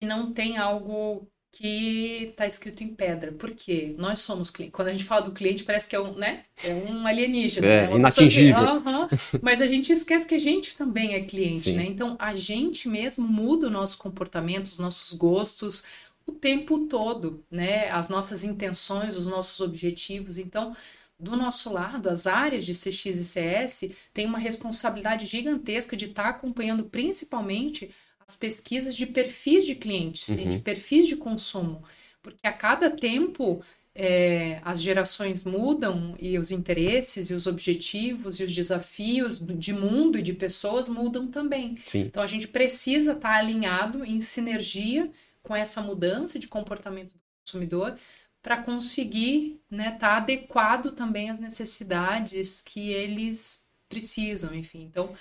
que 0.00 0.06
não 0.06 0.32
tem 0.32 0.56
algo 0.56 1.26
que 1.56 2.30
está 2.30 2.46
escrito 2.46 2.82
em 2.82 2.88
pedra. 2.88 3.30
Por 3.30 3.52
quê? 3.52 3.94
Nós 3.96 4.18
somos 4.18 4.50
clientes. 4.50 4.74
Quando 4.74 4.88
a 4.88 4.92
gente 4.92 5.04
fala 5.04 5.22
do 5.22 5.32
cliente, 5.32 5.62
parece 5.62 5.88
que 5.88 5.94
é 5.94 6.00
um, 6.00 6.12
né? 6.14 6.44
É 6.64 6.74
um 6.74 7.06
alienígena. 7.06 7.66
É, 7.66 7.86
né? 7.86 7.96
inatingível. 7.96 8.56
Que, 8.56 8.72
uh 8.72 8.82
-huh, 8.82 9.40
mas 9.40 9.60
a 9.60 9.66
gente 9.66 9.92
esquece 9.92 10.26
que 10.26 10.34
a 10.34 10.38
gente 10.38 10.76
também 10.76 11.14
é 11.14 11.20
cliente, 11.20 11.60
Sim. 11.60 11.76
né? 11.76 11.84
Então, 11.84 12.16
a 12.18 12.34
gente 12.34 12.88
mesmo 12.88 13.26
muda 13.26 13.68
o 13.68 13.70
nosso 13.70 13.98
comportamento, 13.98 14.66
os 14.66 14.78
nossos 14.78 15.16
gostos 15.16 15.84
o 16.26 16.32
tempo 16.32 16.86
todo, 16.86 17.44
né? 17.50 17.90
As 17.90 18.08
nossas 18.08 18.44
intenções, 18.44 19.16
os 19.16 19.26
nossos 19.26 19.60
objetivos. 19.60 20.38
Então, 20.38 20.74
do 21.18 21.36
nosso 21.36 21.72
lado, 21.72 22.08
as 22.08 22.26
áreas 22.26 22.64
de 22.64 22.72
CX 22.72 23.04
e 23.04 23.24
CS 23.24 23.90
têm 24.12 24.26
uma 24.26 24.38
responsabilidade 24.38 25.26
gigantesca 25.26 25.96
de 25.96 26.06
estar 26.06 26.24
tá 26.24 26.28
acompanhando 26.30 26.84
principalmente 26.84 27.90
as 28.26 28.34
pesquisas 28.34 28.94
de 28.94 29.06
perfis 29.06 29.66
de 29.66 29.74
clientes 29.74 30.28
uhum. 30.28 30.40
e 30.40 30.48
de 30.48 30.58
perfis 30.58 31.06
de 31.06 31.16
consumo. 31.16 31.82
Porque 32.22 32.46
a 32.46 32.52
cada 32.52 32.90
tempo 32.90 33.62
é, 33.94 34.60
as 34.64 34.82
gerações 34.82 35.44
mudam 35.44 36.16
e 36.18 36.36
os 36.38 36.50
interesses 36.50 37.30
e 37.30 37.34
os 37.34 37.46
objetivos 37.46 38.40
e 38.40 38.44
os 38.44 38.54
desafios 38.54 39.38
de 39.38 39.72
mundo 39.72 40.18
e 40.18 40.22
de 40.22 40.32
pessoas 40.32 40.88
mudam 40.88 41.28
também. 41.28 41.76
Sim. 41.86 42.00
Então 42.00 42.22
a 42.22 42.26
gente 42.26 42.48
precisa 42.48 43.12
estar 43.12 43.28
tá 43.28 43.36
alinhado 43.36 44.04
em 44.04 44.20
sinergia 44.20 45.10
com 45.42 45.54
essa 45.54 45.80
mudança 45.80 46.38
de 46.38 46.48
comportamento 46.48 47.12
do 47.12 47.20
consumidor 47.44 47.96
para 48.42 48.56
conseguir 48.58 49.60
estar 49.70 49.76
né, 49.76 49.90
tá 49.92 50.16
adequado 50.16 50.92
também 50.92 51.30
às 51.30 51.38
necessidades 51.38 52.62
que 52.62 52.90
eles 52.90 53.68
precisam, 53.88 54.54
enfim. 54.54 54.82
Então, 54.82 55.14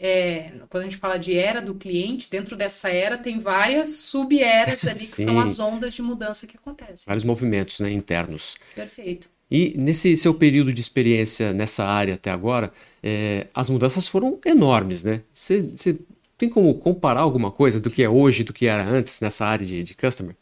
é, 0.00 0.52
quando 0.68 0.82
a 0.82 0.84
gente 0.84 0.96
fala 0.96 1.18
de 1.18 1.36
era 1.36 1.60
do 1.60 1.74
cliente, 1.74 2.30
dentro 2.30 2.56
dessa 2.56 2.88
era 2.88 3.18
tem 3.18 3.40
várias 3.40 3.96
sub-eras 3.96 4.86
ali 4.86 5.00
que 5.00 5.06
são 5.06 5.40
as 5.40 5.58
ondas 5.58 5.94
de 5.94 6.02
mudança 6.02 6.46
que 6.46 6.56
acontecem. 6.56 7.04
Vários 7.06 7.24
movimentos 7.24 7.80
né, 7.80 7.90
internos. 7.90 8.56
Perfeito. 8.74 9.28
E 9.50 9.74
nesse 9.76 10.16
seu 10.16 10.34
período 10.34 10.72
de 10.72 10.80
experiência 10.80 11.52
nessa 11.52 11.84
área 11.84 12.14
até 12.14 12.30
agora, 12.30 12.72
é, 13.02 13.48
as 13.54 13.68
mudanças 13.68 14.06
foram 14.06 14.38
enormes, 14.44 15.02
né? 15.02 15.22
Você 15.32 15.98
tem 16.36 16.48
como 16.48 16.74
comparar 16.74 17.22
alguma 17.22 17.50
coisa 17.50 17.80
do 17.80 17.90
que 17.90 18.02
é 18.02 18.08
hoje 18.08 18.44
do 18.44 18.52
que 18.52 18.66
era 18.66 18.84
antes 18.84 19.20
nessa 19.20 19.46
área 19.46 19.66
de, 19.66 19.82
de 19.82 19.94
customer? 19.94 20.36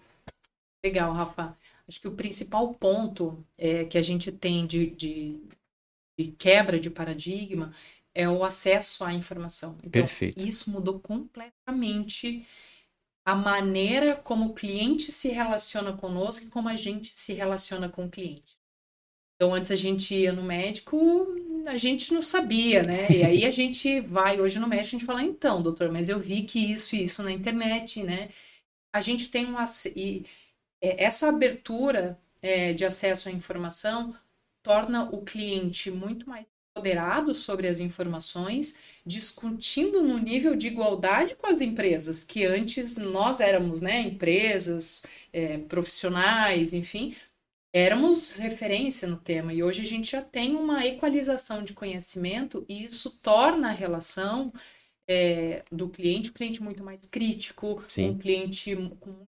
Legal, 0.84 1.12
Rafa. 1.12 1.56
Acho 1.88 2.00
que 2.00 2.08
o 2.08 2.12
principal 2.12 2.74
ponto 2.74 3.42
é, 3.56 3.84
que 3.84 3.96
a 3.96 4.02
gente 4.02 4.32
tem 4.32 4.66
de, 4.66 4.90
de, 4.90 5.40
de 6.18 6.32
quebra 6.32 6.80
de 6.80 6.90
paradigma 6.90 7.72
é 8.16 8.26
o 8.26 8.42
acesso 8.42 9.04
à 9.04 9.12
informação. 9.12 9.76
Então, 9.84 9.90
Perfeito. 9.90 10.40
isso 10.40 10.70
mudou 10.70 10.98
completamente 10.98 12.46
a 13.26 13.34
maneira 13.34 14.16
como 14.16 14.46
o 14.46 14.54
cliente 14.54 15.12
se 15.12 15.28
relaciona 15.28 15.92
conosco 15.92 16.46
e 16.46 16.50
como 16.50 16.66
a 16.66 16.76
gente 16.76 17.12
se 17.14 17.34
relaciona 17.34 17.90
com 17.90 18.06
o 18.06 18.10
cliente. 18.10 18.56
Então, 19.34 19.52
antes 19.52 19.70
a 19.70 19.76
gente 19.76 20.14
ia 20.14 20.32
no 20.32 20.42
médico, 20.42 21.26
a 21.66 21.76
gente 21.76 22.14
não 22.14 22.22
sabia, 22.22 22.82
né? 22.82 23.06
E 23.10 23.22
aí 23.22 23.44
a 23.44 23.50
gente 23.50 24.00
vai 24.08 24.40
hoje 24.40 24.58
no 24.58 24.66
médico, 24.66 24.88
a 24.88 24.98
gente 24.98 25.04
fala, 25.04 25.22
então, 25.22 25.60
doutor, 25.60 25.92
mas 25.92 26.08
eu 26.08 26.18
vi 26.18 26.42
que 26.44 26.72
isso 26.72 26.96
e 26.96 27.02
isso 27.02 27.22
na 27.22 27.30
internet, 27.30 28.02
né? 28.02 28.30
A 28.94 29.02
gente 29.02 29.28
tem 29.28 29.44
um... 29.44 29.56
E 29.94 30.24
é, 30.80 31.04
essa 31.04 31.28
abertura 31.28 32.18
é, 32.40 32.72
de 32.72 32.82
acesso 32.82 33.28
à 33.28 33.32
informação 33.32 34.16
torna 34.62 35.10
o 35.10 35.22
cliente 35.22 35.90
muito 35.90 36.26
mais 36.26 36.46
empoderado 36.76 37.34
sobre 37.34 37.66
as 37.66 37.80
informações, 37.80 38.76
discutindo 39.04 40.02
no 40.02 40.18
nível 40.18 40.54
de 40.54 40.66
igualdade 40.66 41.34
com 41.34 41.46
as 41.46 41.62
empresas, 41.62 42.22
que 42.22 42.44
antes 42.44 42.98
nós 42.98 43.40
éramos 43.40 43.80
né, 43.80 44.00
empresas, 44.00 45.04
é, 45.32 45.58
profissionais, 45.58 46.74
enfim. 46.74 47.16
éramos 47.74 48.32
referência 48.36 49.08
no 49.08 49.16
tema 49.16 49.52
e 49.54 49.62
hoje 49.62 49.82
a 49.82 49.86
gente 49.86 50.12
já 50.12 50.22
tem 50.22 50.54
uma 50.54 50.84
equalização 50.86 51.62
de 51.64 51.72
conhecimento 51.72 52.64
e 52.68 52.84
isso 52.84 53.18
torna 53.22 53.68
a 53.68 53.72
relação 53.72 54.52
é, 55.08 55.64
do 55.70 55.88
cliente 55.88 56.30
um 56.30 56.32
cliente 56.34 56.62
muito 56.62 56.82
mais 56.84 57.06
crítico, 57.06 57.82
Sim. 57.88 58.10
um 58.10 58.18
cliente 58.18 58.74
com 59.00 59.26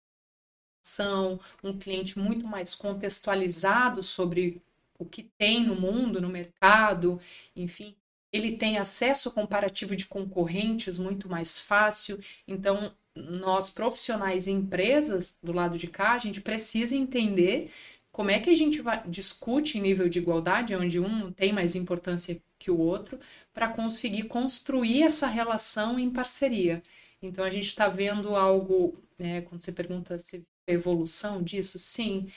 um 1.64 1.80
cliente 1.80 2.20
muito 2.20 2.46
mais 2.46 2.76
contextualizado 2.76 4.04
sobre 4.04 4.62
o 5.04 5.06
que 5.06 5.24
tem 5.38 5.64
no 5.64 5.76
mundo, 5.76 6.22
no 6.22 6.30
mercado, 6.30 7.20
enfim, 7.56 7.96
ele 8.32 8.58
tem 8.58 8.78
acesso 8.78 9.32
comparativo 9.32 9.96
de 9.96 10.06
concorrentes 10.06 10.98
muito 10.98 11.30
mais 11.30 11.60
fácil. 11.60 12.20
Então, 12.48 12.92
nós 13.16 13.70
profissionais 13.70 14.48
e 14.48 14.52
empresas 14.52 15.38
do 15.42 15.54
lado 15.54 15.78
de 15.78 15.88
cá, 15.88 16.14
a 16.14 16.18
gente 16.18 16.42
precisa 16.42 16.96
entender 16.96 17.70
como 18.12 18.32
é 18.32 18.40
que 18.40 18.50
a 18.50 18.54
gente 18.54 18.82
vai, 18.82 19.04
discute 19.08 19.78
em 19.78 19.82
nível 19.82 20.10
de 20.10 20.20
igualdade, 20.20 20.76
onde 20.76 21.00
um 21.00 21.32
tem 21.32 21.52
mais 21.54 21.76
importância 21.76 22.40
que 22.60 22.72
o 22.72 22.78
outro, 22.80 23.20
para 23.54 23.70
conseguir 23.70 24.24
construir 24.24 25.04
essa 25.04 25.28
relação 25.28 26.00
em 26.00 26.10
parceria. 26.10 26.82
Então 27.22 27.46
a 27.46 27.50
gente 27.50 27.68
está 27.68 27.88
vendo 27.88 28.36
algo, 28.36 28.94
né, 29.18 29.42
quando 29.42 29.60
você 29.60 29.72
pergunta 29.72 30.18
se 30.20 30.44
evolução 30.68 31.42
disso, 31.44 31.78
sim, 31.78 32.30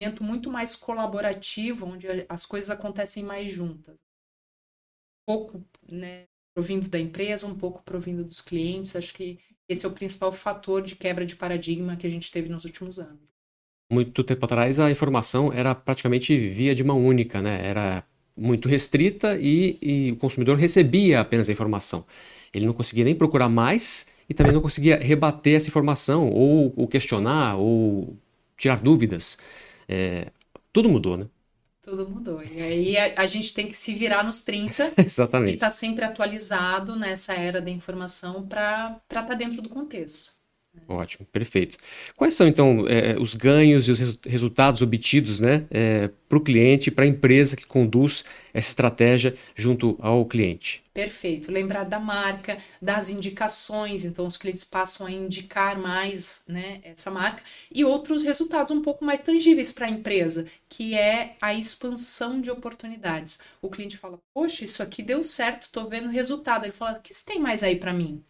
num 0.00 0.06
momento 0.06 0.24
muito 0.24 0.50
mais 0.50 0.74
colaborativo, 0.74 1.86
onde 1.86 2.06
as 2.28 2.46
coisas 2.46 2.70
acontecem 2.70 3.22
mais 3.22 3.52
juntas. 3.52 4.00
Um 5.28 5.32
pouco, 5.32 5.64
né, 5.88 6.24
provindo 6.54 6.88
da 6.88 6.98
empresa, 6.98 7.46
um 7.46 7.54
pouco 7.54 7.82
provindo 7.82 8.24
dos 8.24 8.40
clientes. 8.40 8.96
Acho 8.96 9.12
que 9.12 9.38
esse 9.68 9.84
é 9.84 9.88
o 9.88 9.92
principal 9.92 10.32
fator 10.32 10.82
de 10.82 10.96
quebra 10.96 11.26
de 11.26 11.36
paradigma 11.36 11.96
que 11.96 12.06
a 12.06 12.10
gente 12.10 12.30
teve 12.30 12.48
nos 12.48 12.64
últimos 12.64 12.98
anos. 12.98 13.20
Muito 13.92 14.24
tempo 14.24 14.44
atrás 14.44 14.80
a 14.80 14.90
informação 14.90 15.52
era 15.52 15.74
praticamente 15.74 16.36
via 16.50 16.74
de 16.74 16.82
mão 16.82 17.04
única, 17.04 17.42
né? 17.42 17.66
Era 17.66 18.04
muito 18.36 18.68
restrita 18.68 19.36
e, 19.38 19.76
e 19.82 20.12
o 20.12 20.16
consumidor 20.16 20.56
recebia 20.56 21.20
apenas 21.20 21.48
a 21.48 21.52
informação. 21.52 22.06
Ele 22.54 22.66
não 22.66 22.72
conseguia 22.72 23.04
nem 23.04 23.14
procurar 23.14 23.48
mais 23.48 24.06
e 24.28 24.34
também 24.34 24.52
não 24.52 24.62
conseguia 24.62 24.96
rebater 24.96 25.56
essa 25.56 25.68
informação, 25.68 26.28
ou, 26.30 26.72
ou 26.76 26.86
questionar, 26.86 27.56
ou 27.56 28.16
tirar 28.56 28.80
dúvidas. 28.80 29.36
É, 29.92 30.30
tudo 30.72 30.88
mudou, 30.88 31.16
né? 31.16 31.26
Tudo 31.82 32.08
mudou. 32.08 32.40
E 32.44 32.62
aí 32.62 32.96
a, 32.96 33.22
a, 33.22 33.26
gente 33.26 33.52
tem 33.52 33.66
que 33.66 33.74
se 33.74 33.92
virar 33.92 34.22
nos 34.22 34.42
30 34.42 34.92
Exatamente. 35.04 35.50
e 35.50 35.54
estar 35.54 35.66
tá 35.66 35.70
sempre 35.70 36.04
atualizado 36.04 36.94
nessa 36.94 37.34
era 37.34 37.60
da 37.60 37.70
informação 37.70 38.46
para 38.46 39.00
estar 39.08 39.24
tá 39.24 39.34
dentro 39.34 39.60
do 39.60 39.68
contexto. 39.68 40.39
Ótimo, 40.86 41.26
perfeito. 41.26 41.76
Quais 42.16 42.34
são, 42.34 42.46
então, 42.46 42.84
é, 42.88 43.16
os 43.18 43.34
ganhos 43.34 43.86
e 43.86 43.92
os 43.92 44.00
resu 44.00 44.18
resultados 44.26 44.82
obtidos 44.82 45.38
né, 45.38 45.64
é, 45.70 46.08
para 46.28 46.38
o 46.38 46.40
cliente, 46.40 46.90
para 46.90 47.04
a 47.04 47.08
empresa 47.08 47.56
que 47.56 47.64
conduz 47.64 48.24
essa 48.52 48.68
estratégia 48.68 49.34
junto 49.54 49.96
ao 50.00 50.24
cliente? 50.26 50.82
Perfeito. 50.92 51.50
Lembrar 51.50 51.84
da 51.84 52.00
marca, 52.00 52.58
das 52.82 53.08
indicações, 53.08 54.04
então 54.04 54.26
os 54.26 54.36
clientes 54.36 54.64
passam 54.64 55.06
a 55.06 55.10
indicar 55.10 55.78
mais 55.78 56.42
né, 56.46 56.80
essa 56.82 57.10
marca, 57.10 57.42
e 57.72 57.84
outros 57.84 58.24
resultados 58.24 58.72
um 58.72 58.82
pouco 58.82 59.04
mais 59.04 59.20
tangíveis 59.20 59.70
para 59.70 59.86
a 59.86 59.90
empresa, 59.90 60.46
que 60.68 60.94
é 60.94 61.34
a 61.40 61.54
expansão 61.54 62.40
de 62.40 62.50
oportunidades. 62.50 63.38
O 63.62 63.70
cliente 63.70 63.96
fala: 63.96 64.20
Poxa, 64.34 64.64
isso 64.64 64.82
aqui 64.82 65.02
deu 65.02 65.22
certo, 65.22 65.62
estou 65.62 65.88
vendo 65.88 66.08
resultado. 66.08 66.64
Ele 66.64 66.72
fala: 66.72 66.98
O 66.98 67.00
que 67.00 67.14
você 67.14 67.24
tem 67.24 67.38
mais 67.38 67.62
aí 67.62 67.76
para 67.76 67.92
mim? 67.92 68.22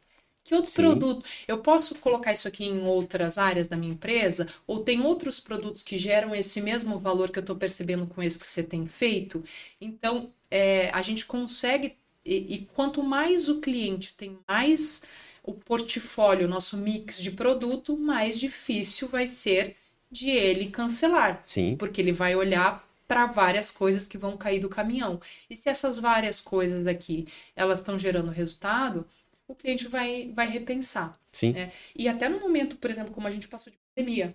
Que 0.43 0.55
outro 0.55 0.71
Sim. 0.71 0.83
produto? 0.83 1.25
Eu 1.47 1.59
posso 1.59 1.95
colocar 1.97 2.33
isso 2.33 2.49
aqui 2.49 2.65
em 2.65 2.83
outras 2.85 3.39
áreas 3.39 3.69
da 3.69 3.77
minha 3.77 3.93
empresa? 3.93 4.49
Ou 4.67 4.81
tem 4.81 5.01
outros 5.01 5.39
produtos 5.39 5.83
que 5.83 5.99
geram 5.99 6.35
esse 6.35 6.61
mesmo 6.61 6.99
valor 6.99 7.31
que 7.31 7.39
eu 7.39 7.43
estou 7.43 7.57
percebendo 7.57 8.07
com 8.07 8.23
esse 8.23 8.39
que 8.39 8.47
você 8.47 8.63
tem 8.63 8.87
feito? 8.87 9.45
Então, 9.81 10.31
é, 10.51 10.91
a 10.91 11.03
gente 11.03 11.27
consegue. 11.27 11.95
E, 12.25 12.55
e 12.55 12.69
quanto 12.75 13.03
mais 13.03 13.49
o 13.49 13.61
cliente 13.61 14.15
tem 14.15 14.39
mais 14.49 15.03
o 15.43 15.55
portfólio, 15.55 16.47
o 16.47 16.51
nosso 16.51 16.77
mix 16.77 17.21
de 17.21 17.31
produto, 17.31 17.97
mais 17.97 18.39
difícil 18.39 19.09
vai 19.09 19.27
ser 19.27 19.77
de 20.11 20.29
ele 20.29 20.67
cancelar. 20.67 21.43
Sim. 21.47 21.77
Porque 21.77 22.01
ele 22.01 22.13
vai 22.13 22.35
olhar 22.35 22.87
para 23.07 23.27
várias 23.27 23.71
coisas 23.71 24.07
que 24.07 24.19
vão 24.19 24.37
cair 24.37 24.61
do 24.61 24.69
caminhão. 24.69 25.21
E 25.49 25.57
se 25.57 25.69
essas 25.69 25.99
várias 25.99 26.41
coisas 26.41 26.87
aqui, 26.87 27.27
elas 27.57 27.81
estão 27.81 27.99
gerando 27.99 28.31
resultado, 28.31 29.05
o 29.51 29.55
cliente 29.55 29.89
vai, 29.89 30.31
vai 30.35 30.49
repensar. 30.49 31.19
Sim. 31.33 31.53
Né? 31.53 31.73
E 31.97 32.09
até 32.09 32.29
no 32.29 32.41
momento, 32.41 32.77
por 32.77 32.91
exemplo, 32.91 33.13
como 33.13 33.27
a 33.27 33.31
gente 33.31 33.49
passou 33.49 33.73
de 33.73 33.79
pandemia. 33.95 34.35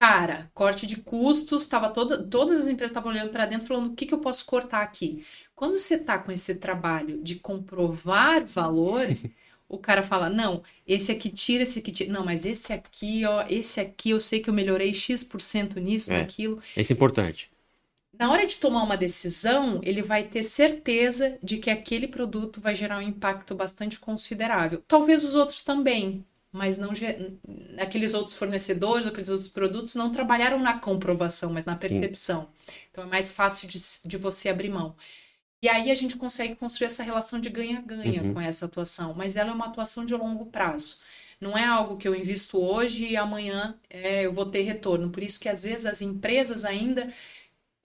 Cara, 0.00 0.50
corte 0.54 0.86
de 0.86 0.96
custos, 0.96 1.66
tava 1.66 1.90
toda, 1.90 2.22
todas 2.22 2.60
as 2.60 2.68
empresas 2.68 2.90
estavam 2.90 3.12
olhando 3.12 3.30
para 3.30 3.44
dentro 3.44 3.66
falando 3.66 3.92
o 3.92 3.94
que, 3.94 4.06
que 4.06 4.14
eu 4.14 4.18
posso 4.18 4.46
cortar 4.46 4.80
aqui. 4.80 5.24
Quando 5.54 5.76
você 5.76 5.96
está 5.96 6.18
com 6.18 6.32
esse 6.32 6.54
trabalho 6.54 7.22
de 7.22 7.34
comprovar 7.34 8.46
valor, 8.46 9.02
o 9.68 9.76
cara 9.76 10.02
fala: 10.02 10.30
não, 10.30 10.62
esse 10.86 11.12
aqui 11.12 11.28
tira, 11.28 11.64
esse 11.64 11.80
aqui 11.80 11.92
tira. 11.92 12.10
Não, 12.10 12.24
mas 12.24 12.46
esse 12.46 12.72
aqui, 12.72 13.26
ó, 13.26 13.44
esse 13.46 13.78
aqui 13.78 14.08
eu 14.08 14.20
sei 14.20 14.40
que 14.40 14.48
eu 14.48 14.54
melhorei 14.54 14.94
X% 14.94 15.78
nisso, 15.78 16.10
é, 16.10 16.20
naquilo. 16.20 16.62
Esse 16.74 16.94
é 16.94 16.96
importante 16.96 17.50
na 18.20 18.30
hora 18.30 18.44
de 18.44 18.58
tomar 18.58 18.82
uma 18.82 18.98
decisão, 18.98 19.80
ele 19.82 20.02
vai 20.02 20.24
ter 20.24 20.42
certeza 20.42 21.38
de 21.42 21.56
que 21.56 21.70
aquele 21.70 22.06
produto 22.06 22.60
vai 22.60 22.74
gerar 22.74 22.98
um 22.98 23.02
impacto 23.02 23.54
bastante 23.54 23.98
considerável. 23.98 24.84
Talvez 24.86 25.24
os 25.24 25.34
outros 25.34 25.62
também, 25.62 26.22
mas 26.52 26.76
não 26.76 26.90
aqueles 27.78 28.12
outros 28.12 28.36
fornecedores, 28.36 29.06
aqueles 29.06 29.30
outros 29.30 29.48
produtos 29.48 29.94
não 29.94 30.12
trabalharam 30.12 30.58
na 30.58 30.78
comprovação, 30.78 31.50
mas 31.50 31.64
na 31.64 31.74
percepção. 31.74 32.42
Sim. 32.42 32.72
Então 32.90 33.04
é 33.04 33.06
mais 33.06 33.32
fácil 33.32 33.66
de, 33.66 33.78
de 34.04 34.18
você 34.18 34.50
abrir 34.50 34.68
mão. 34.68 34.94
E 35.62 35.68
aí 35.70 35.90
a 35.90 35.94
gente 35.94 36.18
consegue 36.18 36.56
construir 36.56 36.88
essa 36.88 37.02
relação 37.02 37.40
de 37.40 37.48
ganha-ganha 37.48 38.22
uhum. 38.22 38.34
com 38.34 38.40
essa 38.42 38.66
atuação, 38.66 39.14
mas 39.14 39.38
ela 39.38 39.48
é 39.48 39.54
uma 39.54 39.66
atuação 39.66 40.04
de 40.04 40.14
longo 40.14 40.44
prazo. 40.44 41.00
Não 41.40 41.56
é 41.56 41.64
algo 41.64 41.96
que 41.96 42.06
eu 42.06 42.14
invisto 42.14 42.58
hoje 42.58 43.06
e 43.06 43.16
amanhã 43.16 43.74
é, 43.88 44.26
eu 44.26 44.32
vou 44.32 44.44
ter 44.44 44.60
retorno. 44.60 45.08
Por 45.08 45.22
isso 45.22 45.40
que 45.40 45.48
às 45.48 45.62
vezes 45.62 45.86
as 45.86 46.02
empresas 46.02 46.66
ainda 46.66 47.10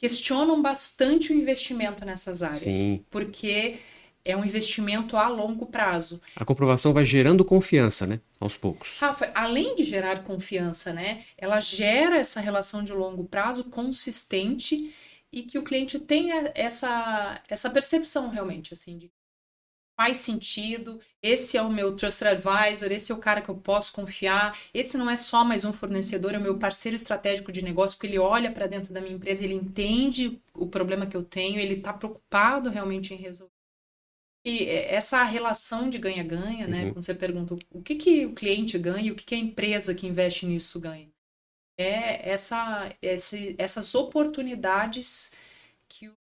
questionam 0.05 0.61
bastante 0.61 1.33
o 1.33 1.35
investimento 1.35 2.05
nessas 2.05 2.43
áreas. 2.43 2.75
Sim. 2.75 3.03
Porque 3.09 3.79
é 4.23 4.37
um 4.37 4.45
investimento 4.45 5.17
a 5.17 5.27
longo 5.27 5.65
prazo. 5.65 6.21
A 6.35 6.45
comprovação 6.45 6.93
vai 6.93 7.03
gerando 7.03 7.43
confiança, 7.43 8.05
né? 8.05 8.19
Aos 8.39 8.55
poucos. 8.55 8.99
Rafa, 8.99 9.31
além 9.33 9.75
de 9.75 9.83
gerar 9.83 10.23
confiança, 10.23 10.93
né? 10.93 11.23
Ela 11.37 11.59
gera 11.59 12.17
essa 12.17 12.39
relação 12.39 12.83
de 12.83 12.93
longo 12.93 13.23
prazo 13.25 13.65
consistente 13.65 14.93
e 15.31 15.41
que 15.41 15.57
o 15.57 15.63
cliente 15.63 15.99
tenha 15.99 16.51
essa, 16.53 17.41
essa 17.49 17.69
percepção 17.69 18.29
realmente, 18.29 18.73
assim, 18.73 18.97
de 18.97 19.11
faz 19.95 20.17
sentido, 20.17 20.99
esse 21.21 21.57
é 21.57 21.61
o 21.61 21.71
meu 21.71 21.95
trusted 21.95 22.31
advisor, 22.31 22.91
esse 22.91 23.11
é 23.11 23.15
o 23.15 23.19
cara 23.19 23.41
que 23.41 23.49
eu 23.49 23.55
posso 23.55 23.93
confiar, 23.93 24.57
esse 24.73 24.97
não 24.97 25.09
é 25.09 25.15
só 25.15 25.43
mais 25.43 25.63
um 25.63 25.71
fornecedor, 25.71 26.33
é 26.33 26.37
o 26.37 26.41
meu 26.41 26.57
parceiro 26.57 26.95
estratégico 26.95 27.51
de 27.51 27.61
negócio, 27.61 27.97
porque 27.97 28.07
ele 28.07 28.19
olha 28.19 28.51
para 28.51 28.67
dentro 28.67 28.93
da 28.93 28.99
minha 28.99 29.15
empresa, 29.15 29.43
ele 29.43 29.53
entende 29.53 30.39
o 30.53 30.67
problema 30.67 31.05
que 31.05 31.15
eu 31.15 31.23
tenho, 31.23 31.59
ele 31.59 31.75
está 31.75 31.93
preocupado 31.93 32.69
realmente 32.69 33.13
em 33.13 33.17
resolver. 33.17 33.53
E 34.45 34.65
essa 34.69 35.23
relação 35.23 35.89
de 35.89 35.97
ganha-ganha, 35.97 36.67
né? 36.67 36.83
Uhum. 36.83 36.93
Quando 36.93 37.03
você 37.03 37.15
pergunta 37.15 37.55
o 37.71 37.81
que, 37.81 37.95
que 37.95 38.25
o 38.27 38.33
cliente 38.35 38.77
ganha 38.77 39.07
e 39.07 39.11
o 39.11 39.15
que, 39.15 39.25
que 39.25 39.33
a 39.33 39.39
empresa 39.39 39.95
que 39.95 40.05
investe 40.05 40.45
nisso 40.45 40.79
ganha. 40.79 41.09
É 41.79 42.29
essa, 42.29 42.95
esse, 43.01 43.55
essas 43.57 43.95
oportunidades 43.95 45.33
que 45.87 46.11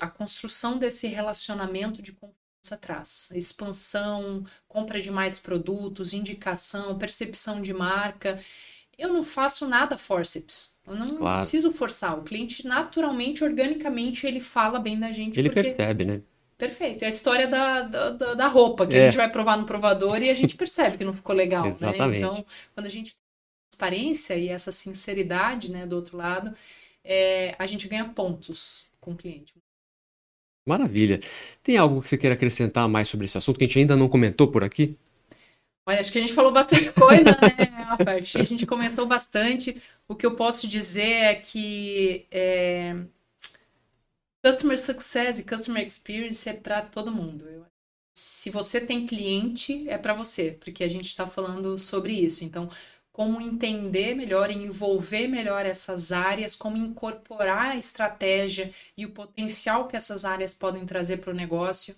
a 0.00 0.08
construção 0.08 0.78
desse 0.78 1.08
relacionamento 1.08 2.00
de 2.00 2.12
confiança 2.12 2.43
traz. 2.76 3.28
Expansão, 3.32 4.44
compra 4.66 5.00
de 5.00 5.10
mais 5.10 5.38
produtos, 5.38 6.12
indicação, 6.12 6.96
percepção 6.96 7.60
de 7.60 7.72
marca. 7.72 8.40
Eu 8.96 9.12
não 9.12 9.22
faço 9.22 9.68
nada 9.68 9.98
forceps. 9.98 10.78
Eu 10.86 10.94
não 10.94 11.16
claro. 11.16 11.40
preciso 11.40 11.70
forçar. 11.70 12.18
O 12.18 12.22
cliente 12.22 12.66
naturalmente, 12.66 13.42
organicamente, 13.44 14.26
ele 14.26 14.40
fala 14.40 14.78
bem 14.78 14.98
da 14.98 15.12
gente. 15.12 15.38
Ele 15.38 15.50
percebe, 15.50 16.04
né? 16.04 16.22
Perfeito. 16.56 17.02
É 17.02 17.06
a 17.06 17.10
história 17.10 17.48
da, 17.48 17.82
da, 17.82 18.34
da 18.34 18.46
roupa, 18.46 18.86
que 18.86 18.94
é. 18.94 19.02
a 19.02 19.04
gente 19.06 19.16
vai 19.16 19.30
provar 19.30 19.56
no 19.56 19.66
provador 19.66 20.22
e 20.22 20.30
a 20.30 20.34
gente 20.34 20.56
percebe 20.56 20.96
que 20.96 21.04
não 21.04 21.12
ficou 21.12 21.34
legal. 21.34 21.66
Exatamente. 21.66 22.20
Né? 22.22 22.26
Então, 22.26 22.46
quando 22.74 22.86
a 22.86 22.90
gente 22.90 23.10
tem 23.10 23.20
transparência 23.70 24.36
e 24.36 24.48
essa 24.48 24.70
sinceridade 24.70 25.70
né, 25.70 25.84
do 25.84 25.96
outro 25.96 26.16
lado, 26.16 26.54
é, 27.02 27.54
a 27.58 27.66
gente 27.66 27.88
ganha 27.88 28.04
pontos 28.04 28.88
com 29.00 29.12
o 29.12 29.16
cliente. 29.16 29.52
Maravilha. 30.66 31.20
Tem 31.62 31.76
algo 31.76 32.00
que 32.00 32.08
você 32.08 32.16
queira 32.16 32.34
acrescentar 32.34 32.88
mais 32.88 33.08
sobre 33.08 33.26
esse 33.26 33.36
assunto 33.36 33.58
que 33.58 33.64
a 33.64 33.66
gente 33.66 33.78
ainda 33.78 33.96
não 33.96 34.08
comentou 34.08 34.48
por 34.48 34.64
aqui? 34.64 34.96
Olha, 35.86 36.00
acho 36.00 36.10
que 36.10 36.18
a 36.18 36.20
gente 36.20 36.32
falou 36.32 36.50
bastante 36.50 36.90
coisa, 36.92 37.24
né, 37.24 37.84
Rafael? 37.84 38.22
A 38.34 38.44
gente 38.44 38.64
comentou 38.66 39.06
bastante. 39.06 39.80
O 40.08 40.14
que 40.14 40.24
eu 40.24 40.34
posso 40.34 40.66
dizer 40.66 41.02
é 41.02 41.34
que 41.34 42.26
é, 42.30 42.96
Customer 44.44 44.78
Success 44.78 45.38
e 45.38 45.44
Customer 45.44 45.86
Experience 45.86 46.46
é 46.48 46.52
para 46.52 46.82
todo 46.82 47.12
mundo. 47.12 47.46
Se 48.16 48.50
você 48.50 48.80
tem 48.80 49.06
cliente, 49.06 49.88
é 49.88 49.98
para 49.98 50.14
você, 50.14 50.52
porque 50.60 50.84
a 50.84 50.88
gente 50.88 51.08
está 51.08 51.26
falando 51.26 51.76
sobre 51.76 52.12
isso. 52.12 52.44
Então, 52.44 52.70
como 53.14 53.40
entender 53.40 54.12
melhor, 54.16 54.50
envolver 54.50 55.28
melhor 55.28 55.64
essas 55.64 56.10
áreas, 56.10 56.56
como 56.56 56.76
incorporar 56.76 57.70
a 57.70 57.76
estratégia 57.76 58.74
e 58.96 59.06
o 59.06 59.12
potencial 59.12 59.86
que 59.86 59.94
essas 59.94 60.24
áreas 60.24 60.52
podem 60.52 60.84
trazer 60.84 61.18
para 61.18 61.30
o 61.30 61.34
negócio 61.34 61.94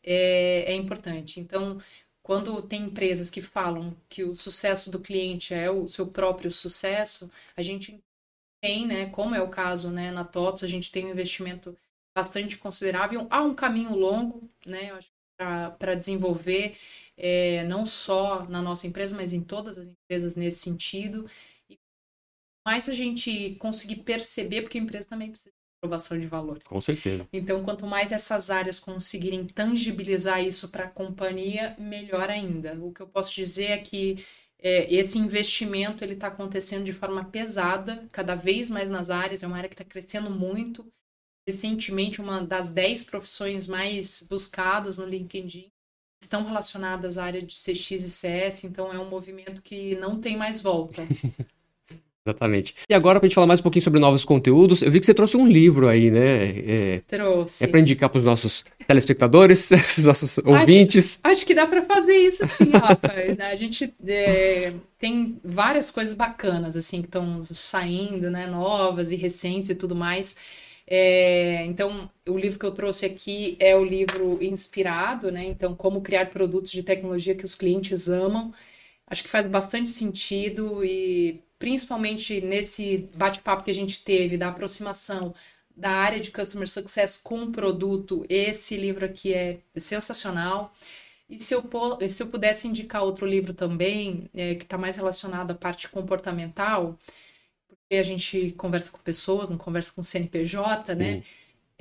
é, 0.00 0.72
é 0.72 0.74
importante. 0.76 1.40
Então, 1.40 1.82
quando 2.22 2.62
tem 2.62 2.84
empresas 2.84 3.30
que 3.30 3.42
falam 3.42 3.96
que 4.08 4.22
o 4.22 4.36
sucesso 4.36 4.92
do 4.92 5.00
cliente 5.00 5.52
é 5.52 5.68
o 5.68 5.88
seu 5.88 6.06
próprio 6.06 6.52
sucesso, 6.52 7.28
a 7.56 7.62
gente 7.62 8.00
tem, 8.62 8.86
né, 8.86 9.06
como 9.06 9.34
é 9.34 9.42
o 9.42 9.48
caso 9.48 9.90
né, 9.90 10.12
na 10.12 10.24
TOTS, 10.24 10.62
a 10.62 10.68
gente 10.68 10.92
tem 10.92 11.04
um 11.04 11.10
investimento 11.10 11.76
bastante 12.16 12.56
considerável. 12.56 13.26
Há 13.28 13.42
um 13.42 13.56
caminho 13.56 13.96
longo, 13.96 14.48
né, 14.64 14.96
para 15.36 15.96
desenvolver 15.96 16.76
é, 17.20 17.64
não 17.64 17.84
só 17.84 18.46
na 18.48 18.62
nossa 18.62 18.86
empresa, 18.86 19.14
mas 19.14 19.34
em 19.34 19.42
todas 19.42 19.76
as 19.76 19.86
empresas 19.86 20.34
nesse 20.36 20.60
sentido. 20.60 21.28
E 21.68 21.78
mais 22.66 22.88
a 22.88 22.94
gente 22.94 23.54
conseguir 23.56 23.96
perceber, 23.96 24.62
porque 24.62 24.78
a 24.78 24.80
empresa 24.80 25.08
também 25.08 25.30
precisa 25.30 25.50
de 25.50 25.80
provação 25.82 26.18
de 26.18 26.26
valor. 26.26 26.62
Com 26.64 26.80
certeza. 26.80 27.28
Então, 27.30 27.62
quanto 27.62 27.86
mais 27.86 28.10
essas 28.10 28.50
áreas 28.50 28.80
conseguirem 28.80 29.46
tangibilizar 29.46 30.42
isso 30.42 30.70
para 30.70 30.84
a 30.84 30.90
companhia, 30.90 31.76
melhor 31.78 32.30
ainda. 32.30 32.74
O 32.80 32.90
que 32.90 33.02
eu 33.02 33.06
posso 33.06 33.34
dizer 33.34 33.66
é 33.66 33.78
que 33.78 34.24
é, 34.58 34.92
esse 34.92 35.18
investimento 35.18 36.02
ele 36.02 36.14
está 36.14 36.28
acontecendo 36.28 36.84
de 36.84 36.92
forma 36.92 37.24
pesada, 37.26 38.08
cada 38.10 38.34
vez 38.34 38.70
mais 38.70 38.88
nas 38.88 39.10
áreas, 39.10 39.42
é 39.42 39.46
uma 39.46 39.58
área 39.58 39.68
que 39.68 39.74
está 39.74 39.84
crescendo 39.84 40.30
muito. 40.30 40.90
Recentemente, 41.46 42.20
uma 42.20 42.42
das 42.42 42.70
10 42.70 43.04
profissões 43.04 43.66
mais 43.66 44.26
buscadas 44.28 44.96
no 44.96 45.04
LinkedIn 45.04 45.70
estão 46.20 46.44
relacionadas 46.44 47.18
à 47.18 47.24
área 47.24 47.42
de 47.42 47.54
CX 47.54 47.90
e 47.90 48.10
CS, 48.10 48.64
então 48.64 48.92
é 48.92 48.98
um 48.98 49.08
movimento 49.08 49.62
que 49.62 49.96
não 49.96 50.16
tem 50.16 50.36
mais 50.36 50.60
volta. 50.60 51.06
Exatamente. 52.26 52.74
E 52.88 52.92
agora, 52.92 53.18
para 53.18 53.26
a 53.26 53.28
gente 53.28 53.34
falar 53.34 53.46
mais 53.46 53.60
um 53.60 53.62
pouquinho 53.62 53.82
sobre 53.82 53.98
novos 53.98 54.26
conteúdos, 54.26 54.82
eu 54.82 54.90
vi 54.90 55.00
que 55.00 55.06
você 55.06 55.14
trouxe 55.14 55.38
um 55.38 55.46
livro 55.46 55.88
aí, 55.88 56.10
né? 56.10 56.48
É, 56.58 57.02
Trouxe. 57.06 57.64
É 57.64 57.66
para 57.66 57.80
indicar 57.80 58.10
para 58.10 58.18
os 58.18 58.24
nossos 58.24 58.62
telespectadores, 58.86 59.70
os 59.96 60.04
nossos 60.04 60.38
ouvintes. 60.38 61.18
Acho, 61.22 61.32
acho 61.32 61.46
que 61.46 61.54
dá 61.54 61.66
para 61.66 61.82
fazer 61.82 62.16
isso, 62.18 62.46
sim, 62.46 62.70
Rafa. 62.70 63.10
a 63.50 63.56
gente 63.56 63.92
é, 64.06 64.74
tem 64.98 65.38
várias 65.42 65.90
coisas 65.90 66.12
bacanas, 66.12 66.76
assim, 66.76 67.00
que 67.00 67.08
estão 67.08 67.42
saindo, 67.42 68.30
né? 68.30 68.46
Novas 68.46 69.12
e 69.12 69.16
recentes 69.16 69.70
e 69.70 69.74
tudo 69.74 69.96
mais. 69.96 70.36
É, 70.92 71.64
então, 71.66 72.10
o 72.28 72.36
livro 72.36 72.58
que 72.58 72.66
eu 72.66 72.72
trouxe 72.72 73.06
aqui 73.06 73.56
é 73.60 73.76
o 73.76 73.84
livro 73.84 74.42
inspirado, 74.42 75.30
né? 75.30 75.44
Então, 75.44 75.74
como 75.76 76.02
criar 76.02 76.30
produtos 76.30 76.72
de 76.72 76.82
tecnologia 76.82 77.34
que 77.34 77.44
os 77.44 77.54
clientes 77.54 78.08
amam. 78.10 78.52
Acho 79.06 79.22
que 79.22 79.28
faz 79.28 79.46
bastante 79.46 79.90
sentido 79.90 80.84
e 80.84 81.40
principalmente 81.58 82.40
nesse 82.40 83.08
bate-papo 83.16 83.64
que 83.64 83.70
a 83.70 83.74
gente 83.74 84.02
teve 84.04 84.36
da 84.36 84.48
aproximação 84.48 85.34
da 85.76 85.90
área 85.90 86.20
de 86.20 86.30
customer 86.30 86.68
success 86.68 87.16
com 87.16 87.44
o 87.44 87.52
produto, 87.52 88.24
esse 88.28 88.76
livro 88.76 89.04
aqui 89.04 89.32
é 89.32 89.58
sensacional. 89.78 90.74
E 91.28 91.38
se 91.38 91.54
eu, 91.54 91.62
se 92.08 92.22
eu 92.22 92.26
pudesse 92.28 92.66
indicar 92.68 93.02
outro 93.04 93.26
livro 93.26 93.54
também, 93.54 94.28
é, 94.34 94.54
que 94.56 94.64
está 94.64 94.76
mais 94.76 94.96
relacionado 94.96 95.52
à 95.52 95.54
parte 95.54 95.88
comportamental, 95.88 96.98
a 97.98 98.02
gente 98.02 98.52
conversa 98.52 98.90
com 98.90 98.98
pessoas, 98.98 99.48
não 99.48 99.58
conversa 99.58 99.92
com 99.92 100.02
CNPJ, 100.02 100.94
né? 100.94 101.04
Sim. 101.04 101.16
né? 101.18 101.22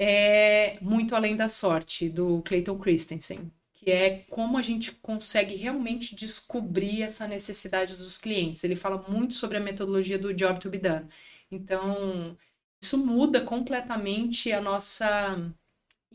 É 0.02 0.78
muito 0.82 1.14
além 1.16 1.36
da 1.36 1.50
sorte 1.50 2.08
do 2.08 2.42
Clayton 2.44 2.78
Christensen, 2.80 3.52
que 3.74 3.92
é 3.92 4.26
como 4.30 4.58
a 4.58 4.62
gente 4.62 4.94
consegue 4.94 5.56
realmente 5.56 6.16
descobrir 6.16 7.02
essa 7.02 7.28
necessidade 7.28 7.98
dos 7.98 8.18
clientes. 8.18 8.64
Ele 8.64 8.78
fala 8.78 9.06
muito 9.10 9.34
sobre 9.34 9.58
a 9.58 9.60
metodologia 9.60 10.18
do 10.18 10.34
job 10.34 10.58
to 10.60 10.70
be 10.70 10.78
done. 10.78 11.06
Então, 11.52 12.38
isso 12.82 12.98
muda 12.98 13.42
completamente 13.42 14.52
a 14.54 14.62
nossa 14.62 15.38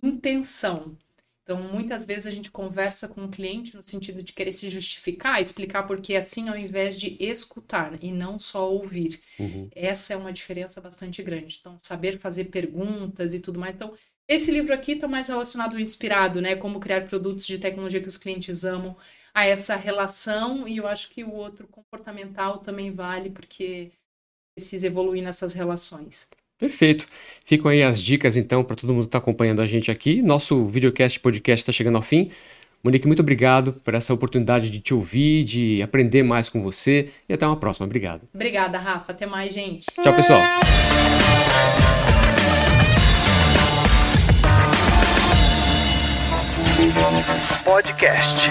intenção 0.02 0.96
então, 1.44 1.60
muitas 1.60 2.06
vezes 2.06 2.26
a 2.26 2.30
gente 2.30 2.50
conversa 2.50 3.06
com 3.06 3.26
o 3.26 3.28
cliente 3.28 3.76
no 3.76 3.82
sentido 3.82 4.22
de 4.22 4.32
querer 4.32 4.50
se 4.50 4.70
justificar, 4.70 5.42
explicar 5.42 5.82
porque 5.82 6.16
assim, 6.16 6.48
ao 6.48 6.56
invés 6.56 6.98
de 6.98 7.18
escutar 7.20 8.02
e 8.02 8.10
não 8.10 8.38
só 8.38 8.72
ouvir. 8.72 9.20
Uhum. 9.38 9.68
Essa 9.74 10.14
é 10.14 10.16
uma 10.16 10.32
diferença 10.32 10.80
bastante 10.80 11.22
grande. 11.22 11.58
Então, 11.60 11.76
saber 11.78 12.18
fazer 12.18 12.44
perguntas 12.44 13.34
e 13.34 13.40
tudo 13.40 13.60
mais. 13.60 13.74
Então, 13.74 13.94
esse 14.26 14.50
livro 14.50 14.72
aqui 14.72 14.92
está 14.92 15.06
mais 15.06 15.28
relacionado, 15.28 15.78
inspirado, 15.78 16.40
né? 16.40 16.56
Como 16.56 16.80
criar 16.80 17.04
produtos 17.06 17.46
de 17.46 17.58
tecnologia 17.58 18.00
que 18.00 18.08
os 18.08 18.16
clientes 18.16 18.64
amam, 18.64 18.96
a 19.34 19.44
essa 19.44 19.76
relação. 19.76 20.66
E 20.66 20.78
eu 20.78 20.86
acho 20.86 21.10
que 21.10 21.22
o 21.22 21.32
outro 21.34 21.68
comportamental 21.68 22.56
também 22.58 22.90
vale, 22.90 23.28
porque 23.28 23.92
precisa 24.56 24.86
evoluir 24.86 25.22
nessas 25.22 25.52
relações. 25.52 26.26
Perfeito. 26.64 27.06
Ficam 27.44 27.70
aí 27.70 27.82
as 27.82 28.00
dicas, 28.00 28.38
então, 28.38 28.64
para 28.64 28.74
todo 28.74 28.90
mundo 28.90 29.02
que 29.02 29.08
está 29.08 29.18
acompanhando 29.18 29.60
a 29.60 29.66
gente 29.66 29.90
aqui. 29.90 30.22
Nosso 30.22 30.64
videocast 30.64 31.20
podcast 31.20 31.60
está 31.62 31.72
chegando 31.72 31.96
ao 31.96 32.02
fim. 32.02 32.30
Monique, 32.82 33.06
muito 33.06 33.20
obrigado 33.20 33.74
por 33.84 33.92
essa 33.92 34.14
oportunidade 34.14 34.70
de 34.70 34.80
te 34.80 34.94
ouvir, 34.94 35.44
de 35.44 35.82
aprender 35.82 36.22
mais 36.22 36.48
com 36.48 36.62
você. 36.62 37.10
E 37.28 37.34
até 37.34 37.46
uma 37.46 37.58
próxima. 37.58 37.84
Obrigado. 37.84 38.22
Obrigada, 38.34 38.78
Rafa. 38.78 39.12
Até 39.12 39.26
mais, 39.26 39.52
gente. 39.52 39.84
Tchau, 40.02 40.14
pessoal. 40.14 40.40
Podcast. 47.62 48.48